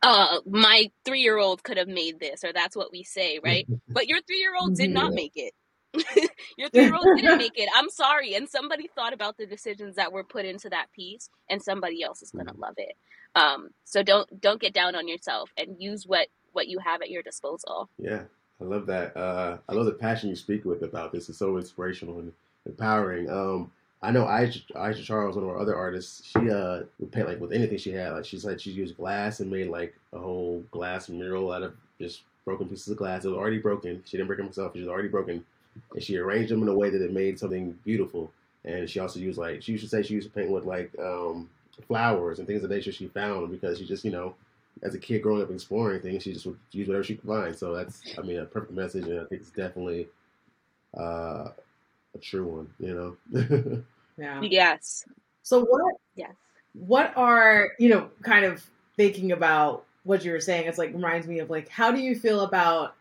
[0.04, 3.68] uh, my three year old could have made this, or that's what we say, right?
[3.90, 5.54] but your three year old did not make it.
[6.58, 7.70] Your three year old didn't make it.
[7.76, 8.36] I'm sorry.
[8.36, 12.22] And somebody thought about the decisions that were put into that piece, and somebody else
[12.22, 12.62] is gonna mm-hmm.
[12.62, 12.96] love it.
[13.36, 17.10] Um, so don't don't get down on yourself and use what what you have at
[17.10, 17.90] your disposal.
[17.98, 18.24] Yeah,
[18.60, 19.16] I love that.
[19.16, 21.30] Uh, I love the passion you speak with about this.
[21.30, 22.34] It's so inspirational and
[22.66, 23.30] empowering.
[23.30, 23.72] Um,
[24.04, 27.40] I know Aisha, Aisha Charles, one of our other artists, she uh would paint like
[27.40, 28.14] with anything she had.
[28.14, 31.74] Like she said, she used glass and made like a whole glass mural out of
[32.00, 33.26] just broken pieces of glass.
[33.26, 34.02] It was already broken.
[34.06, 34.76] She didn't break it herself.
[34.76, 35.46] It was already broken
[35.94, 38.32] and she arranged them in a way that it made something beautiful.
[38.64, 40.92] And she also used like she used to say she used to paint with like
[41.00, 41.50] um,
[41.88, 44.36] flowers and things of nature she found because she just you know
[44.84, 47.56] as a kid growing up exploring things she just would use whatever she could find.
[47.56, 50.08] So that's I mean a perfect message and I think it's definitely
[50.98, 51.50] uh,
[52.14, 52.74] a true one.
[52.80, 53.84] You know.
[54.18, 54.42] yeah.
[54.42, 55.06] Yes.
[55.44, 55.96] So what?
[56.16, 56.34] Yes.
[56.74, 58.64] What are you know kind of
[58.96, 60.68] thinking about what you were saying?
[60.68, 62.96] It's like reminds me of like how do you feel about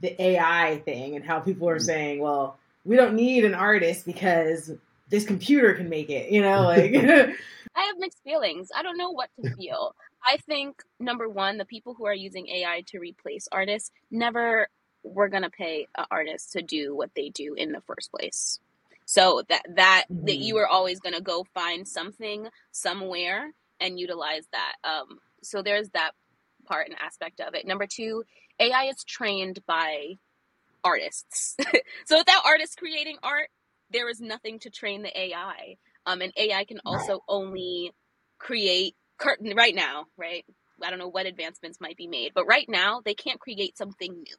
[0.00, 1.82] the AI thing and how people are mm.
[1.82, 4.72] saying, well, we don't need an artist because
[5.08, 6.94] this computer can make it, you know, like
[7.76, 8.70] I have mixed feelings.
[8.74, 9.94] I don't know what to feel.
[10.24, 14.68] I think number one, the people who are using AI to replace artists never
[15.02, 18.58] were gonna pay an artist to do what they do in the first place.
[19.04, 20.26] So that that mm-hmm.
[20.26, 24.74] that you are always gonna go find something somewhere and utilize that.
[24.82, 26.12] Um, so there's that
[26.64, 27.66] part and aspect of it.
[27.66, 28.24] Number two,
[28.60, 30.18] AI is trained by
[30.84, 31.56] artists.
[32.06, 33.48] so without artists creating art,
[33.90, 35.76] there is nothing to train the AI.
[36.06, 37.92] Um, and AI can also only
[38.38, 38.94] create
[39.54, 40.44] right now, right?
[40.82, 44.12] I don't know what advancements might be made, but right now they can't create something
[44.12, 44.36] new.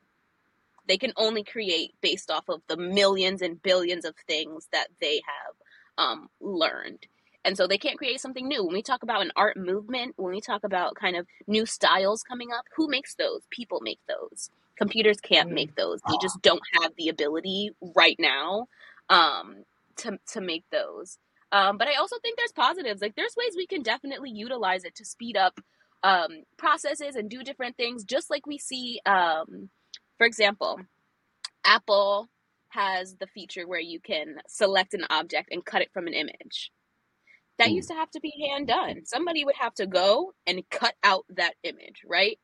[0.88, 5.22] They can only create based off of the millions and billions of things that they
[5.26, 5.56] have
[5.98, 7.06] um, learned.
[7.48, 8.66] And so they can't create something new.
[8.66, 12.22] When we talk about an art movement, when we talk about kind of new styles
[12.22, 13.44] coming up, who makes those?
[13.50, 14.50] People make those.
[14.78, 15.78] Computers can't make mm.
[15.78, 16.02] those.
[16.10, 18.68] They just don't have the ability right now
[19.10, 19.64] um,
[20.00, 21.20] to to make those.
[21.54, 23.02] Um, but I also think there's positives.
[23.02, 25.58] Like there's ways we can definitely utilize it to speed up
[26.04, 28.04] um, processes and do different things.
[28.04, 29.70] Just like we see, um,
[30.18, 30.82] for example,
[31.64, 32.28] Apple
[32.72, 36.72] has the feature where you can select an object and cut it from an image.
[37.60, 39.06] That used to have to be hand done.
[39.06, 42.40] Somebody would have to go and cut out that image, right?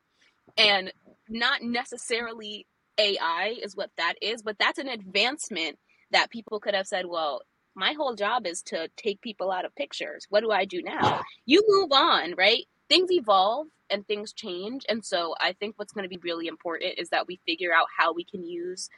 [0.56, 0.92] And
[1.28, 2.66] not necessarily
[2.98, 5.78] AI is what that is, but that's an advancement
[6.10, 7.42] that people could have said, well,
[7.74, 10.26] my whole job is to take people out of pictures.
[10.28, 11.22] What do I do now?
[11.44, 12.64] You move on, right?
[12.88, 14.84] Things evolve and things change.
[14.88, 17.86] And so I think what's going to be really important is that we figure out
[17.96, 18.88] how we can use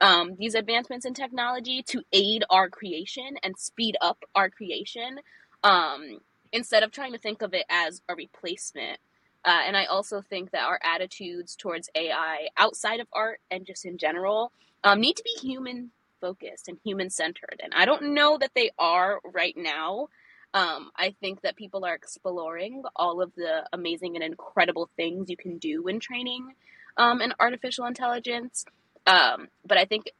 [0.00, 5.18] um, these advancements in technology to aid our creation and speed up our creation
[5.62, 6.18] um,
[6.52, 8.98] instead of trying to think of it as a replacement.
[9.44, 13.84] Uh, and I also think that our attitudes towards AI outside of art and just
[13.84, 15.90] in general um, need to be human
[16.20, 17.60] focused and human centered.
[17.62, 20.08] And I don't know that they are right now.
[20.54, 25.36] Um, I think that people are exploring all of the amazing and incredible things you
[25.36, 26.54] can do when training
[26.96, 28.64] um, an artificial intelligence.
[29.06, 30.10] Um, but I think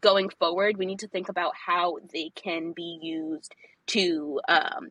[0.00, 3.54] going forward, we need to think about how they can be used
[3.90, 4.88] to um,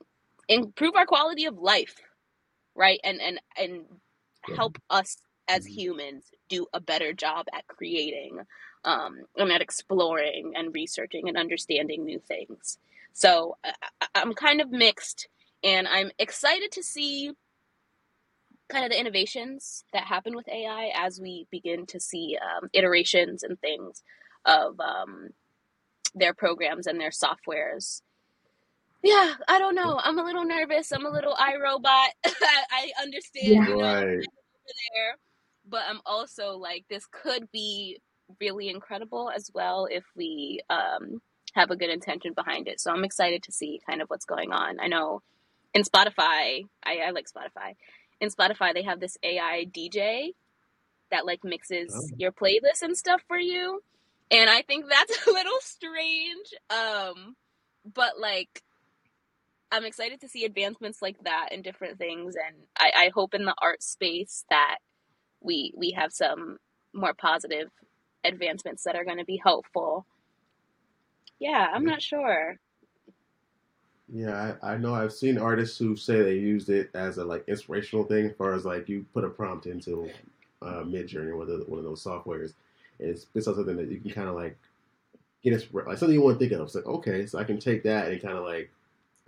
[0.47, 1.95] improve our quality of life,
[2.75, 2.99] right?
[3.03, 3.85] And and and
[4.55, 5.79] help us as mm-hmm.
[5.79, 8.39] humans do a better job at creating
[8.83, 12.77] um, and at exploring and researching and understanding new things.
[13.13, 13.73] So I,
[14.15, 15.27] I'm kind of mixed,
[15.63, 17.31] and I'm excited to see
[18.69, 23.43] kind of the innovations that happen with AI as we begin to see um, iterations
[23.43, 24.03] and things
[24.45, 25.29] of um,
[26.13, 28.01] their programs and their softwares
[29.03, 29.99] yeah, I don't know.
[30.03, 30.91] I'm a little nervous.
[30.91, 31.85] I'm a little iRobot.
[31.85, 33.67] I, I understand, yeah.
[33.67, 34.25] you know, right.
[34.95, 35.15] there,
[35.67, 37.99] but I'm also like, this could be
[38.39, 41.21] really incredible as well if we um,
[41.53, 42.79] have a good intention behind it.
[42.79, 44.79] So I'm excited to see kind of what's going on.
[44.79, 45.21] I know
[45.73, 47.75] in Spotify, I, I like Spotify.
[48.19, 50.31] In Spotify, they have this AI DJ
[51.11, 52.15] that like mixes oh.
[52.17, 53.81] your playlist and stuff for you.
[54.31, 56.53] And I think that's a little strange.
[56.69, 57.35] Um,
[57.93, 58.61] but like,
[59.71, 62.35] I'm excited to see advancements like that and different things.
[62.35, 64.77] And I, I hope in the art space that
[65.41, 66.57] we we have some
[66.93, 67.69] more positive
[68.23, 70.05] advancements that are going to be helpful.
[71.39, 72.57] Yeah, I'm not sure.
[74.11, 77.43] Yeah, I, I, know I've seen artists who say they used it as a like
[77.47, 80.09] inspirational thing, as far as like you put a prompt into
[80.63, 82.53] uh, Midjourney or one of, the, one of those softwares,
[82.99, 84.57] and it's, something that you can kind of like
[85.43, 86.65] get it like something you want to think of.
[86.65, 88.71] It's like okay, so I can take that and kind of like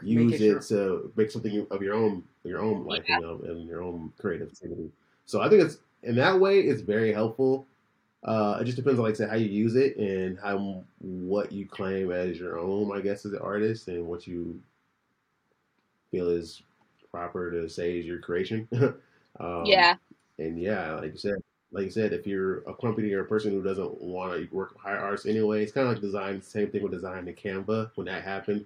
[0.03, 3.17] use it, it to make something of your own your own life yeah.
[3.17, 4.91] you know, and your own creativity.
[5.25, 7.67] So I think it's in that way it's very helpful.
[8.23, 11.65] Uh, it just depends on like say how you use it and how what you
[11.65, 14.59] claim as your own, I guess, as an artist and what you
[16.11, 16.61] feel is
[17.11, 18.67] proper to say is your creation.
[19.39, 19.95] um, yeah.
[20.37, 21.35] And yeah, like you said,
[21.71, 24.73] like you said, if you're a company or a person who doesn't want to work
[24.73, 26.41] with high arts anyway, it's kind of like design.
[26.41, 27.91] Same thing with design in Canva.
[27.95, 28.65] When that happened,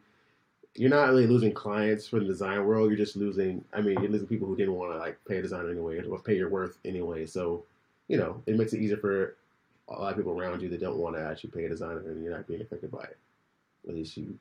[0.75, 2.89] you're not really losing clients for the design world.
[2.89, 3.63] You're just losing.
[3.73, 6.19] I mean, you're losing people who didn't want to like pay a designer anyway or
[6.19, 7.25] pay your worth anyway.
[7.25, 7.63] So,
[8.07, 9.35] you know, it makes it easier for
[9.87, 12.23] a lot of people around you that don't want to actually pay a designer, and
[12.23, 13.17] you're not being affected by it.
[13.87, 14.37] At least you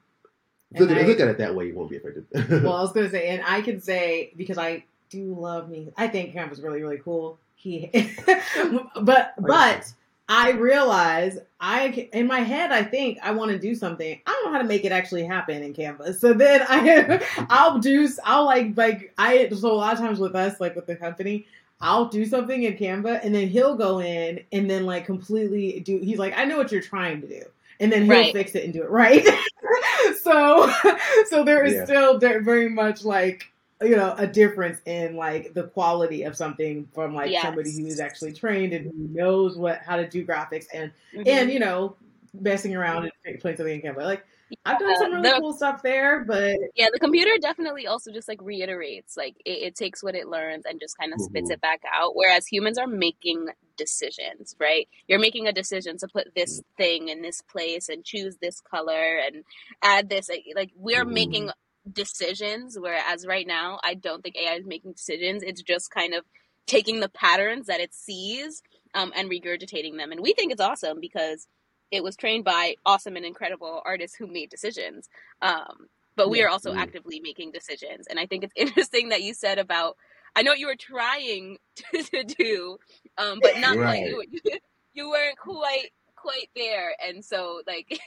[0.76, 2.26] look, I, look at it that way, you won't be affected.
[2.64, 5.92] well, I was going to say, and I can say because I do love me.
[5.96, 7.38] I think Cam was really really cool.
[7.54, 7.90] He,
[9.00, 9.92] but but
[10.28, 14.20] I realize I in my head I think I want to do something.
[14.26, 16.18] I don't know how to make it actually happen in Canva.
[16.18, 20.34] So then I I'll do I'll like like I so a lot of times with
[20.34, 21.46] us like with the company
[21.80, 25.98] I'll do something in Canva and then he'll go in and then like completely do
[25.98, 27.42] he's like I know what you're trying to do
[27.80, 28.32] and then he'll right.
[28.32, 29.26] fix it and do it right.
[30.22, 30.72] so
[31.28, 31.84] so there is yeah.
[31.84, 33.52] still very much like
[33.84, 37.42] you know a difference in like the quality of something from like yes.
[37.42, 41.22] somebody who's actually trained and who knows what how to do graphics and mm-hmm.
[41.26, 41.96] and you know
[42.40, 44.24] messing around and playing something in Canva like
[44.64, 48.28] I've done some really the, cool stuff there, but yeah, the computer definitely also just
[48.28, 51.52] like reiterates, like it, it takes what it learns and just kind of spits mm-hmm.
[51.52, 52.14] it back out.
[52.14, 54.88] Whereas humans are making decisions, right?
[55.08, 56.64] You're making a decision to put this mm.
[56.76, 59.44] thing in this place and choose this color and
[59.82, 60.28] add this.
[60.54, 61.14] Like we're mm-hmm.
[61.14, 61.50] making
[61.90, 65.42] decisions, whereas right now I don't think AI is making decisions.
[65.42, 66.24] It's just kind of
[66.66, 68.62] taking the patterns that it sees
[68.94, 71.46] um, and regurgitating them, and we think it's awesome because
[71.90, 75.08] it was trained by awesome and incredible artists who made decisions.
[75.42, 76.76] Um, but we are also mm.
[76.76, 78.06] actively making decisions.
[78.08, 79.96] And I think it's interesting that you said about,
[80.36, 82.78] I know you were trying to, to do,
[83.18, 84.16] um, but not right.
[84.16, 84.58] like you,
[84.92, 86.94] you weren't quite, quite there.
[87.06, 88.00] And so like,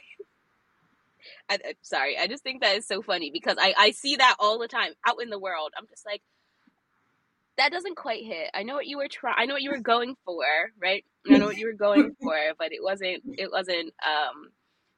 [1.49, 4.35] I, am sorry, I just think that is so funny because I, I see that
[4.39, 5.71] all the time out in the world.
[5.77, 6.21] I'm just like,
[7.57, 8.49] that doesn't quite hit.
[8.53, 9.35] I know what you were trying.
[9.37, 10.45] I know what you were going for,
[10.81, 11.03] right?
[11.29, 13.23] I know what you were going for, but it wasn't.
[13.37, 14.49] It wasn't um,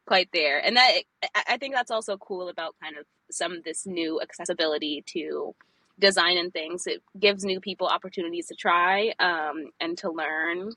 [0.06, 0.60] quite there.
[0.60, 1.02] And that
[1.48, 5.56] I think that's also cool about kind of some of this new accessibility to
[6.00, 6.86] design and things.
[6.86, 10.74] It gives new people opportunities to try um, and to learn,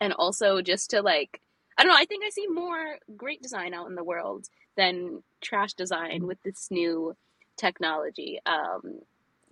[0.00, 1.40] and also just to like.
[1.76, 1.98] I don't know.
[1.98, 6.42] I think I see more great design out in the world than trash design with
[6.42, 7.16] this new
[7.56, 8.40] technology.
[8.46, 9.00] Um,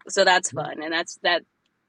[0.08, 1.44] so that's fun, and that's that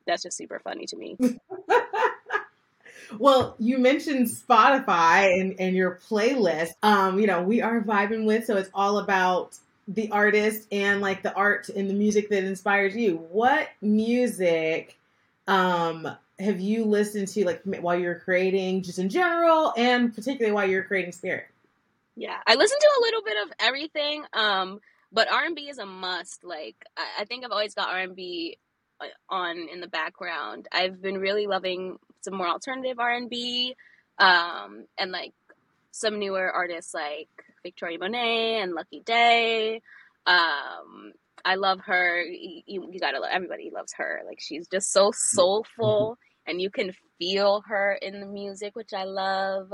[0.06, 1.18] that's just super funny to me.
[3.18, 6.72] well, you mentioned Spotify and, and your playlist.
[6.84, 11.24] Um, you know, we are vibing with, so it's all about the artist and like
[11.24, 13.18] the art and the music that inspires you.
[13.32, 14.98] What music
[15.48, 16.08] um
[16.40, 20.84] have you listened to like while you're creating just in general and particularly while you're
[20.84, 21.48] creating spirit?
[22.16, 24.24] Yeah, I listen to a little bit of everything.
[24.34, 24.80] Um,
[25.12, 26.44] but R and B is a must.
[26.44, 28.58] Like I, I think I've always got R and B
[29.02, 30.68] uh, on in the background.
[30.72, 33.76] I've been really loving some more alternative R and B,
[34.20, 35.34] um, and like
[35.92, 37.30] some newer artists like
[37.64, 39.82] Victoria Monet and Lucky Daye.
[40.26, 41.14] Um,
[41.46, 42.22] I love her.
[42.24, 44.22] You, you gotta love everybody loves her.
[44.28, 49.04] Like she's just so soulful, and you can feel her in the music, which I
[49.06, 49.72] love.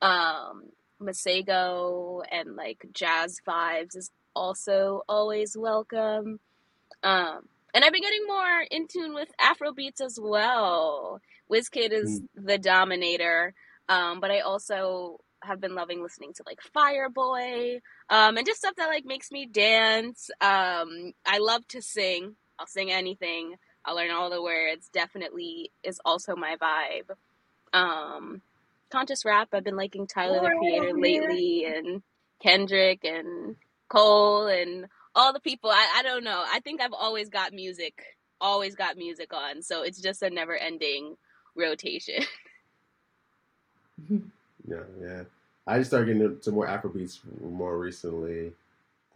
[0.00, 0.64] Um,
[1.02, 6.40] Masego and like jazz vibes is also always welcome.
[7.02, 11.20] Um, and I've been getting more in tune with Afro beats as well.
[11.50, 12.26] Wizkid is mm.
[12.34, 13.54] the dominator,
[13.88, 18.76] um, but I also have been loving listening to like Fireboy um, and just stuff
[18.76, 20.30] that like makes me dance.
[20.40, 22.36] Um, I love to sing.
[22.58, 23.56] I'll sing anything.
[23.84, 24.88] I'll learn all the words.
[24.92, 27.16] Definitely is also my vibe.
[27.72, 28.42] Um,
[28.92, 29.48] conscious rap.
[29.52, 32.02] I've been liking Tyler the Creator lately, and
[32.42, 33.56] Kendrick and
[33.88, 35.70] Cole and all the people.
[35.70, 36.44] I, I don't know.
[36.46, 38.02] I think I've always got music,
[38.40, 39.62] always got music on.
[39.62, 41.16] So it's just a never ending
[41.56, 42.22] rotation.
[44.10, 45.22] yeah, yeah.
[45.66, 48.52] I just started getting into more Afrobeats more recently.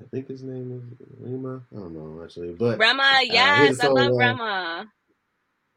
[0.01, 1.62] I think his name is Rema.
[1.74, 4.87] I don't know actually, but Rema, yes, uh, I love Rema.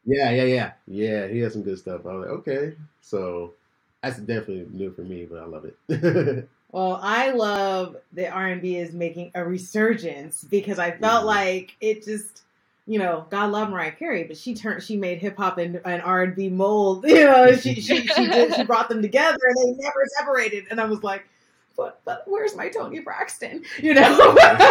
[0.06, 1.28] Yeah, yeah, yeah, yeah.
[1.28, 2.06] He has some good stuff.
[2.06, 3.54] I was like, okay, so
[4.02, 6.48] that's definitely new for me, but I love it.
[6.72, 11.28] well, I love that R and B is making a resurgence because I felt mm-hmm.
[11.28, 12.44] like it just,
[12.86, 16.02] you know, God love Mariah Carey, but she turned, she made hip hop and an
[16.02, 17.06] R and B mold.
[17.08, 20.66] You know, she she she did, she brought them together and they never separated.
[20.72, 21.26] And I was like,
[21.76, 23.64] but but where's my Toni Braxton?
[23.82, 24.10] You know,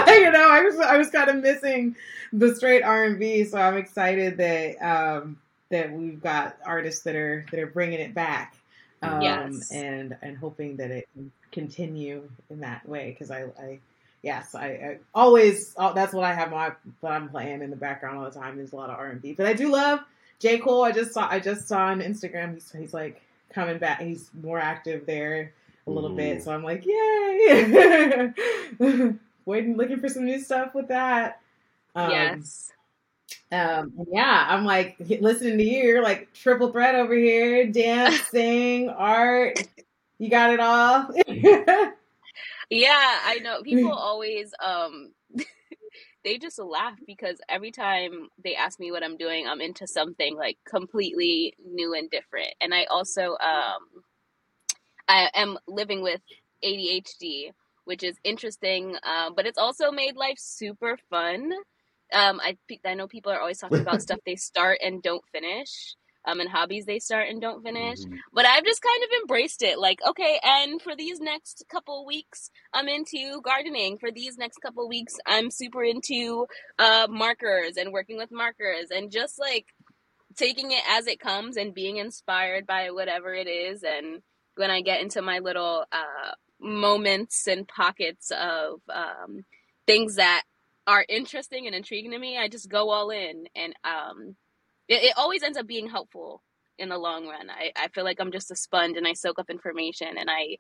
[0.09, 1.97] you know, I was I was kind of missing
[2.33, 5.39] the straight R and B, so I'm excited that um,
[5.71, 8.55] that we've got artists that are that are bringing it back.
[9.01, 9.71] Um, yes.
[9.71, 13.79] and and hoping that it can continue in that way because I, I
[14.23, 17.77] yes I, I always oh, that's what I have my what I'm playing in the
[17.77, 18.57] background all the time.
[18.57, 20.01] There's a lot of R and B, but I do love
[20.41, 20.83] J Cole.
[20.85, 23.23] I just saw I just saw on Instagram he's he's like
[23.53, 24.01] coming back.
[24.01, 25.53] He's more active there
[25.87, 26.17] a little Ooh.
[26.17, 26.43] bit.
[26.43, 28.33] So I'm like, yay!
[29.45, 31.41] Waiting, looking for some new stuff with that.
[31.95, 32.73] Um, yes.
[33.51, 35.83] Um, yeah, I'm like listening to you.
[35.83, 39.63] You're like triple threat over here: dance, sing, art.
[40.19, 41.11] You got it all.
[42.71, 43.63] yeah, I know.
[43.63, 45.13] People always um
[46.25, 50.37] they just laugh because every time they ask me what I'm doing, I'm into something
[50.37, 52.55] like completely new and different.
[52.61, 54.03] And I also um
[55.09, 56.21] I am living with
[56.63, 57.53] ADHD,
[57.85, 61.53] which is interesting, um, but it's also made life super fun.
[62.13, 65.95] Um, I I know people are always talking about stuff they start and don't finish,
[66.27, 68.01] um, and hobbies they start and don't finish.
[68.01, 68.17] Mm-hmm.
[68.33, 69.79] But I've just kind of embraced it.
[69.79, 73.99] Like, okay, and for these next couple weeks, I'm into gardening.
[73.99, 76.47] For these next couple weeks, I'm super into
[76.79, 79.67] uh, markers and working with markers, and just like
[80.37, 84.23] taking it as it comes and being inspired by whatever it is, and
[84.55, 89.45] when I get into my little uh, moments and pockets of um,
[89.87, 90.43] things that
[90.89, 94.35] are interesting and intriguing to me, I just go all in, and um,
[94.89, 96.43] it, it, always ends up being helpful
[96.79, 97.51] in the long run.
[97.51, 100.57] I, I feel like I'm just a sponge, and I soak up information, and I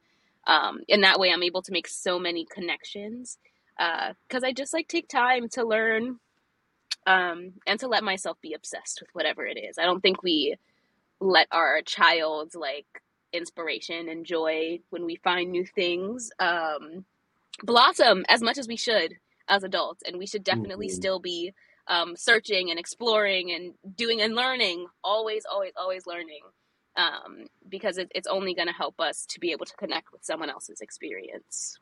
[0.47, 3.39] um, in that way I'm able to make so many connections
[3.77, 6.19] because uh, I just like take time to learn
[7.07, 9.79] um, and to let myself be obsessed with whatever it is.
[9.79, 10.57] I don't think we
[11.21, 12.87] let our child like
[13.33, 17.07] inspiration and joy when we find new things um,
[17.63, 19.17] blossom as much as we should
[19.49, 20.97] as adults and we should definitely mm-hmm.
[20.97, 21.53] still be
[21.87, 26.43] um, searching and exploring and doing and learning always always always learning
[26.97, 30.25] um, because it, it's only going to help us to be able to connect with
[30.25, 31.79] someone else's experience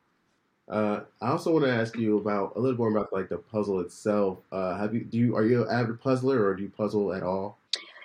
[0.69, 3.79] uh, I also want to ask you about a little more about like the puzzle
[3.81, 4.39] itself.
[4.51, 7.23] Uh, have you do you are you an avid puzzler or do you puzzle at
[7.23, 7.59] all?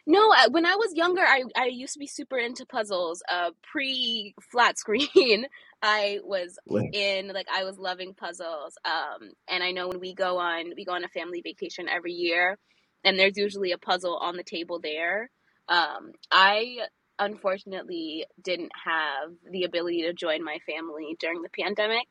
[0.08, 3.22] No, when I was younger, I, I used to be super into puzzles.
[3.32, 5.46] Uh, pre flat screen,
[5.82, 6.58] I was
[6.94, 8.78] in like I was loving puzzles.
[8.86, 12.14] Um, and I know when we go on we go on a family vacation every
[12.14, 12.58] year,
[13.04, 15.30] and there's usually a puzzle on the table there.
[15.68, 16.80] Um, I
[17.20, 22.08] unfortunately didn't have the ability to join my family during the pandemic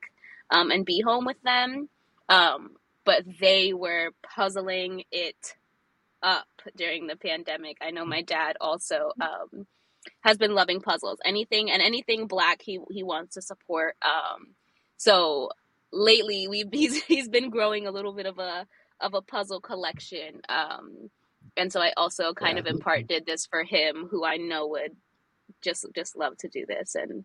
[0.50, 1.88] um, and be home with them.
[2.28, 5.54] Um, but they were puzzling it
[6.22, 6.46] up
[6.76, 7.78] during the pandemic.
[7.80, 9.66] I know my dad also um,
[10.20, 11.18] has been loving puzzles.
[11.24, 13.96] Anything and anything black he he wants to support.
[14.02, 14.54] Um,
[14.96, 15.50] so
[15.92, 18.66] lately we he's he's been growing a little bit of a
[19.00, 20.40] of a puzzle collection.
[20.48, 21.10] Um,
[21.56, 22.60] and so I also kind yeah.
[22.60, 24.96] of in part did this for him, who I know would
[25.62, 27.24] just just love to do this and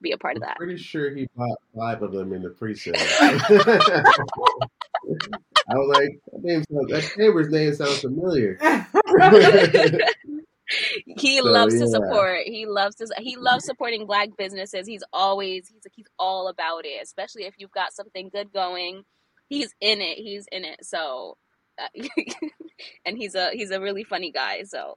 [0.00, 0.56] be a part I'm of that.
[0.58, 2.94] Pretty sure he bought five of them in the pre-sale.
[5.68, 8.56] I was like, that, name sounds, that neighbor's name sounds familiar.
[11.18, 11.80] he so, loves yeah.
[11.80, 12.38] to support.
[12.44, 13.08] He loves to.
[13.18, 14.86] He loves supporting black businesses.
[14.86, 15.68] He's always.
[15.68, 15.92] He's like.
[15.94, 17.02] He's all about it.
[17.02, 19.02] Especially if you've got something good going.
[19.48, 20.18] He's in it.
[20.18, 20.84] He's in it.
[20.84, 21.36] So,
[21.80, 21.88] uh,
[23.04, 24.62] and he's a he's a really funny guy.
[24.64, 24.94] So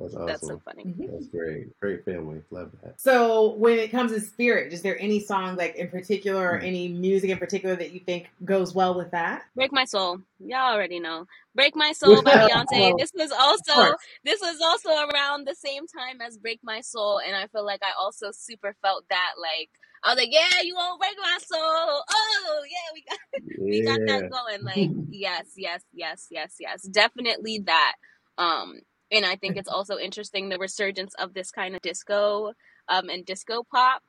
[0.00, 0.26] that's awesome.
[0.26, 0.84] That's so funny.
[0.84, 1.12] Mm-hmm.
[1.12, 1.78] That's great.
[1.80, 2.42] Great family.
[2.50, 3.00] Love that.
[3.00, 6.66] So when it comes to spirit, is there any song like in particular or mm-hmm.
[6.66, 9.42] any music in particular that you think goes well with that?
[9.54, 10.20] Break My Soul.
[10.38, 11.26] Y'all already know.
[11.54, 12.94] Break My Soul by Beyonce.
[12.98, 13.94] This was also
[14.24, 17.80] this was also around the same time as Break My Soul and I feel like
[17.82, 19.70] I also super felt that like
[20.04, 21.58] I was like, yeah, you won't break my soul.
[21.60, 24.62] Oh, yeah, we got we got that going.
[24.62, 26.82] Like, yes, yes, yes, yes, yes.
[26.82, 27.94] Definitely that.
[28.36, 28.80] Um,
[29.12, 32.52] and I think it's also interesting the resurgence of this kind of disco
[32.88, 34.02] um, and disco pop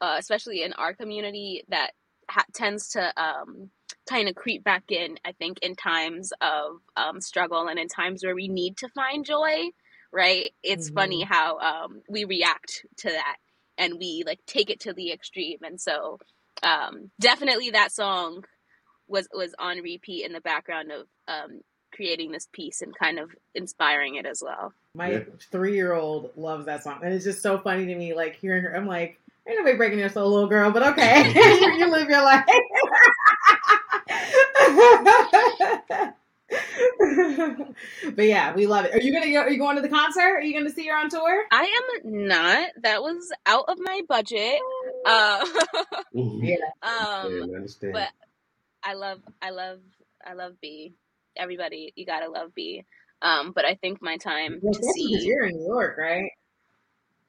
[0.00, 1.92] uh, especially in our community, that
[2.30, 3.70] ha- tends to um,
[4.08, 5.18] kind of creep back in.
[5.24, 9.24] I think in times of um, struggle and in times where we need to find
[9.24, 9.70] joy.
[10.12, 10.50] Right?
[10.62, 10.94] It's Mhm.
[10.94, 13.36] funny how um, we react to that
[13.78, 15.58] and we like take it to the extreme.
[15.62, 16.18] And so,
[16.62, 18.44] um, definitely that song
[19.08, 21.60] was was on repeat in the background of um,
[22.00, 24.72] creating this piece and kind of inspiring it as well.
[24.94, 25.18] My Yeah.
[25.52, 28.14] three year old loves that song, and it's just so funny to me.
[28.14, 31.30] Like hearing her, I'm like, I ain't nobody breaking your soul, little girl, but okay,
[31.34, 32.46] you, you live your life.
[38.16, 38.94] but yeah, we love it.
[38.94, 39.40] Are you gonna go?
[39.40, 40.20] Are you going to the concert?
[40.22, 41.44] Are you gonna see her on tour?
[41.52, 42.70] I am not.
[42.82, 44.58] That was out of my budget.
[45.04, 45.44] Uh,
[46.14, 47.92] Yeah, um, I understand.
[47.92, 48.08] but
[48.82, 49.78] I love, I love,
[50.26, 50.94] I love B.
[51.40, 52.84] Everybody, you gotta love B.
[53.22, 56.30] Um, but I think my time Well, to see, you're in New York, right?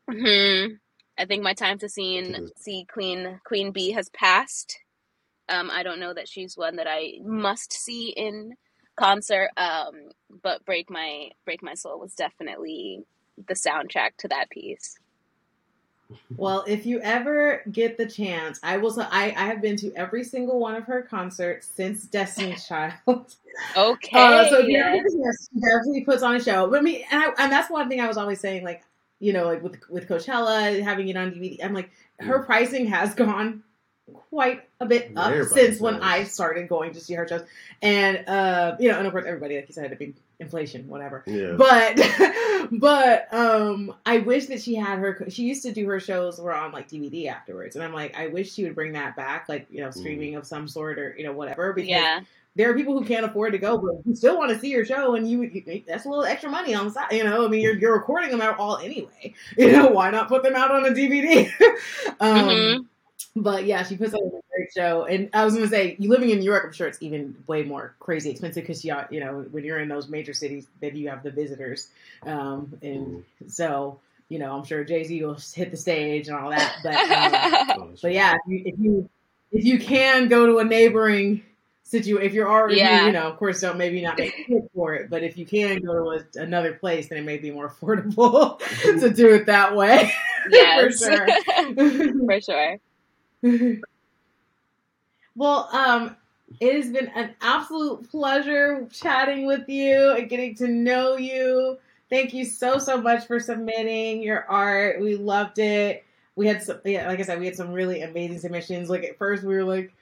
[0.09, 0.79] Mhm.
[1.17, 4.79] I think my time to see see Queen Queen B has passed.
[5.49, 8.53] Um, I don't know that she's one that I must see in
[8.97, 9.49] concert.
[9.57, 9.93] Um,
[10.43, 13.03] but break my break my soul was definitely
[13.47, 14.97] the soundtrack to that piece.
[16.35, 18.91] Well, if you ever get the chance, I will.
[18.91, 22.93] Say, I I have been to every single one of her concerts since Destiny's Child.
[23.75, 24.17] Okay.
[24.17, 26.69] Uh, so if you ever get the chance, she definitely puts on a show.
[26.69, 28.81] But I mean, and, I, and that's one thing I was always saying, like
[29.19, 31.63] you know, like with with Coachella having it on DVD.
[31.63, 33.63] I'm like, her pricing has gone
[34.29, 36.01] quite a bit up Everybody since when.
[36.01, 37.43] I started going to see her shows,
[37.81, 40.87] and uh, you know, and of course, everybody, like you said, had to be inflation,
[40.87, 41.23] whatever.
[41.27, 41.53] yeah.
[41.57, 41.99] But
[42.71, 46.53] but um I wish that she had her she used to do her shows were
[46.53, 49.67] on like DVD afterwards and I'm like I wish she would bring that back like
[49.69, 52.21] you know streaming of some sort or you know whatever because yeah.
[52.55, 54.85] there are people who can't afford to go but who still want to see your
[54.85, 57.47] show and you, you that's a little extra money on the side you know I
[57.47, 60.71] mean you're, you're recording them out all anyway you know why not put them out
[60.71, 61.47] on a DVD
[62.19, 62.85] um Mhm.
[63.35, 65.05] But yeah, she puts on a great show.
[65.05, 67.63] And I was gonna say, you living in New York, I'm sure it's even way
[67.63, 71.09] more crazy expensive because you, you know, when you're in those major cities, then you
[71.09, 71.89] have the visitors,
[72.23, 73.99] um, and so
[74.29, 76.77] you know, I'm sure Jay Z will hit the stage and all that.
[76.83, 79.09] But um, Oh, but yeah, if you, if you
[79.51, 81.43] if you can go to a neighboring
[81.83, 83.07] situation, if you're already, Yeah.
[83.07, 85.45] you know, of course, don't maybe not make a hit for it, but if you
[85.45, 88.59] can go to a, another place, then it may be more affordable
[89.01, 90.09] to do it that way.
[90.49, 91.03] yes.
[91.03, 91.27] sure.
[92.25, 92.77] For sure.
[95.35, 96.15] well, um,
[96.59, 101.77] it has been an absolute pleasure chatting with you and getting to know you.
[102.09, 104.99] Thank you so so much for submitting your art.
[104.99, 106.03] We loved it.
[106.35, 108.89] We had some, yeah, like I said, we had some really amazing submissions.
[108.89, 109.93] Like at first, we were like,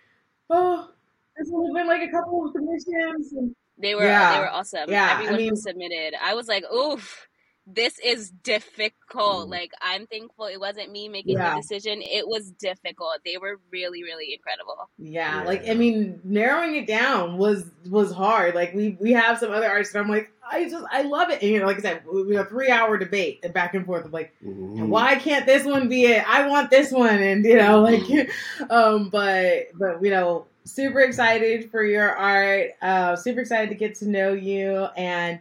[0.49, 0.89] "Oh,
[1.37, 4.33] this have been like a couple of submissions." And They were Yeah.
[4.33, 4.89] they were awesome.
[4.89, 7.28] Yeah, I Everyone mean- who submitted, I was like, oof,
[7.71, 9.47] this is difficult.
[9.47, 9.51] Mhm.
[9.51, 11.55] Like I'm thankful it wasn't me making Yeah.
[11.55, 12.01] the decision.
[12.01, 13.17] It was difficult.
[13.23, 14.89] They were really, really incredible.
[14.97, 15.47] yeah, Yeah.
[15.47, 18.55] like I mean, narrowing it down was was hard.
[18.55, 21.41] Like we we have some other artists, and I'm like, I just I love it.
[21.41, 23.73] And you know, like I said, we we had a three hour debate and back
[23.75, 24.33] and forth of like.
[24.43, 24.87] Mhm.
[24.87, 26.23] Why can't this one be it?
[26.27, 28.01] I want this one, and you know, like,
[28.71, 32.71] um, but but you know, super excited for your art.
[32.81, 35.39] Uh, super excited to get to know you, and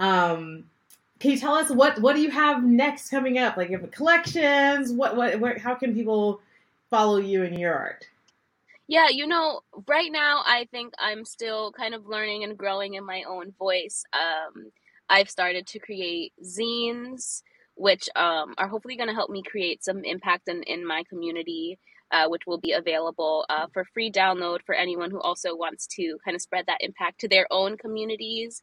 [0.00, 0.64] um,
[1.20, 3.56] can you tell us what what do you have next coming up?
[3.56, 4.92] Like, you have collections.
[4.92, 5.58] What what?
[5.58, 6.40] How can people
[6.90, 8.06] follow you and your art?
[8.86, 13.04] Yeah, you know, right now I think I'm still kind of learning and growing in
[13.04, 14.04] my own voice.
[14.14, 14.72] Um,
[15.10, 17.42] I've started to create zines,
[17.74, 21.78] which um, are hopefully going to help me create some impact in, in my community,
[22.10, 26.16] uh, which will be available uh, for free download for anyone who also wants to
[26.24, 28.62] kind of spread that impact to their own communities.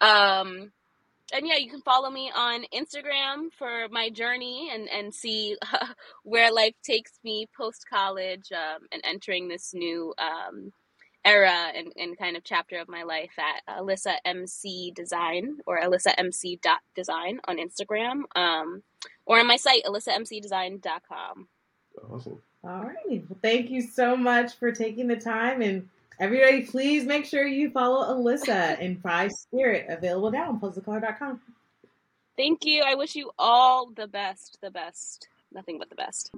[0.00, 0.70] Um,
[1.32, 5.56] and yeah, you can follow me on Instagram for my journey and and see
[6.22, 10.72] where life takes me post college um, and entering this new um,
[11.24, 16.14] era and, and kind of chapter of my life at Alyssa MC Design or Alyssa
[16.18, 18.82] MC dot design on Instagram um,
[19.24, 21.48] or on my site alyssamcdesign.com.
[22.10, 22.42] Awesome.
[22.62, 23.24] All right.
[23.28, 25.62] Well, thank you so much for taking the time.
[25.62, 25.88] And
[26.20, 31.40] everybody, please make sure you follow Alyssa in Five Spirit, available now on puzzlecolor.com.
[32.36, 32.82] Thank you.
[32.84, 36.30] I wish you all the best, the best, nothing but the best.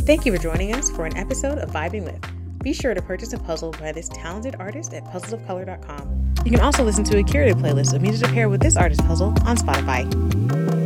[0.00, 2.60] Thank you for joining us for an episode of Vibing With.
[2.62, 6.34] Be sure to purchase a puzzle by this talented artist at puzzlesofcolor.com.
[6.44, 9.04] You can also listen to a curated playlist of music to pair with this artist's
[9.06, 10.79] puzzle on Spotify.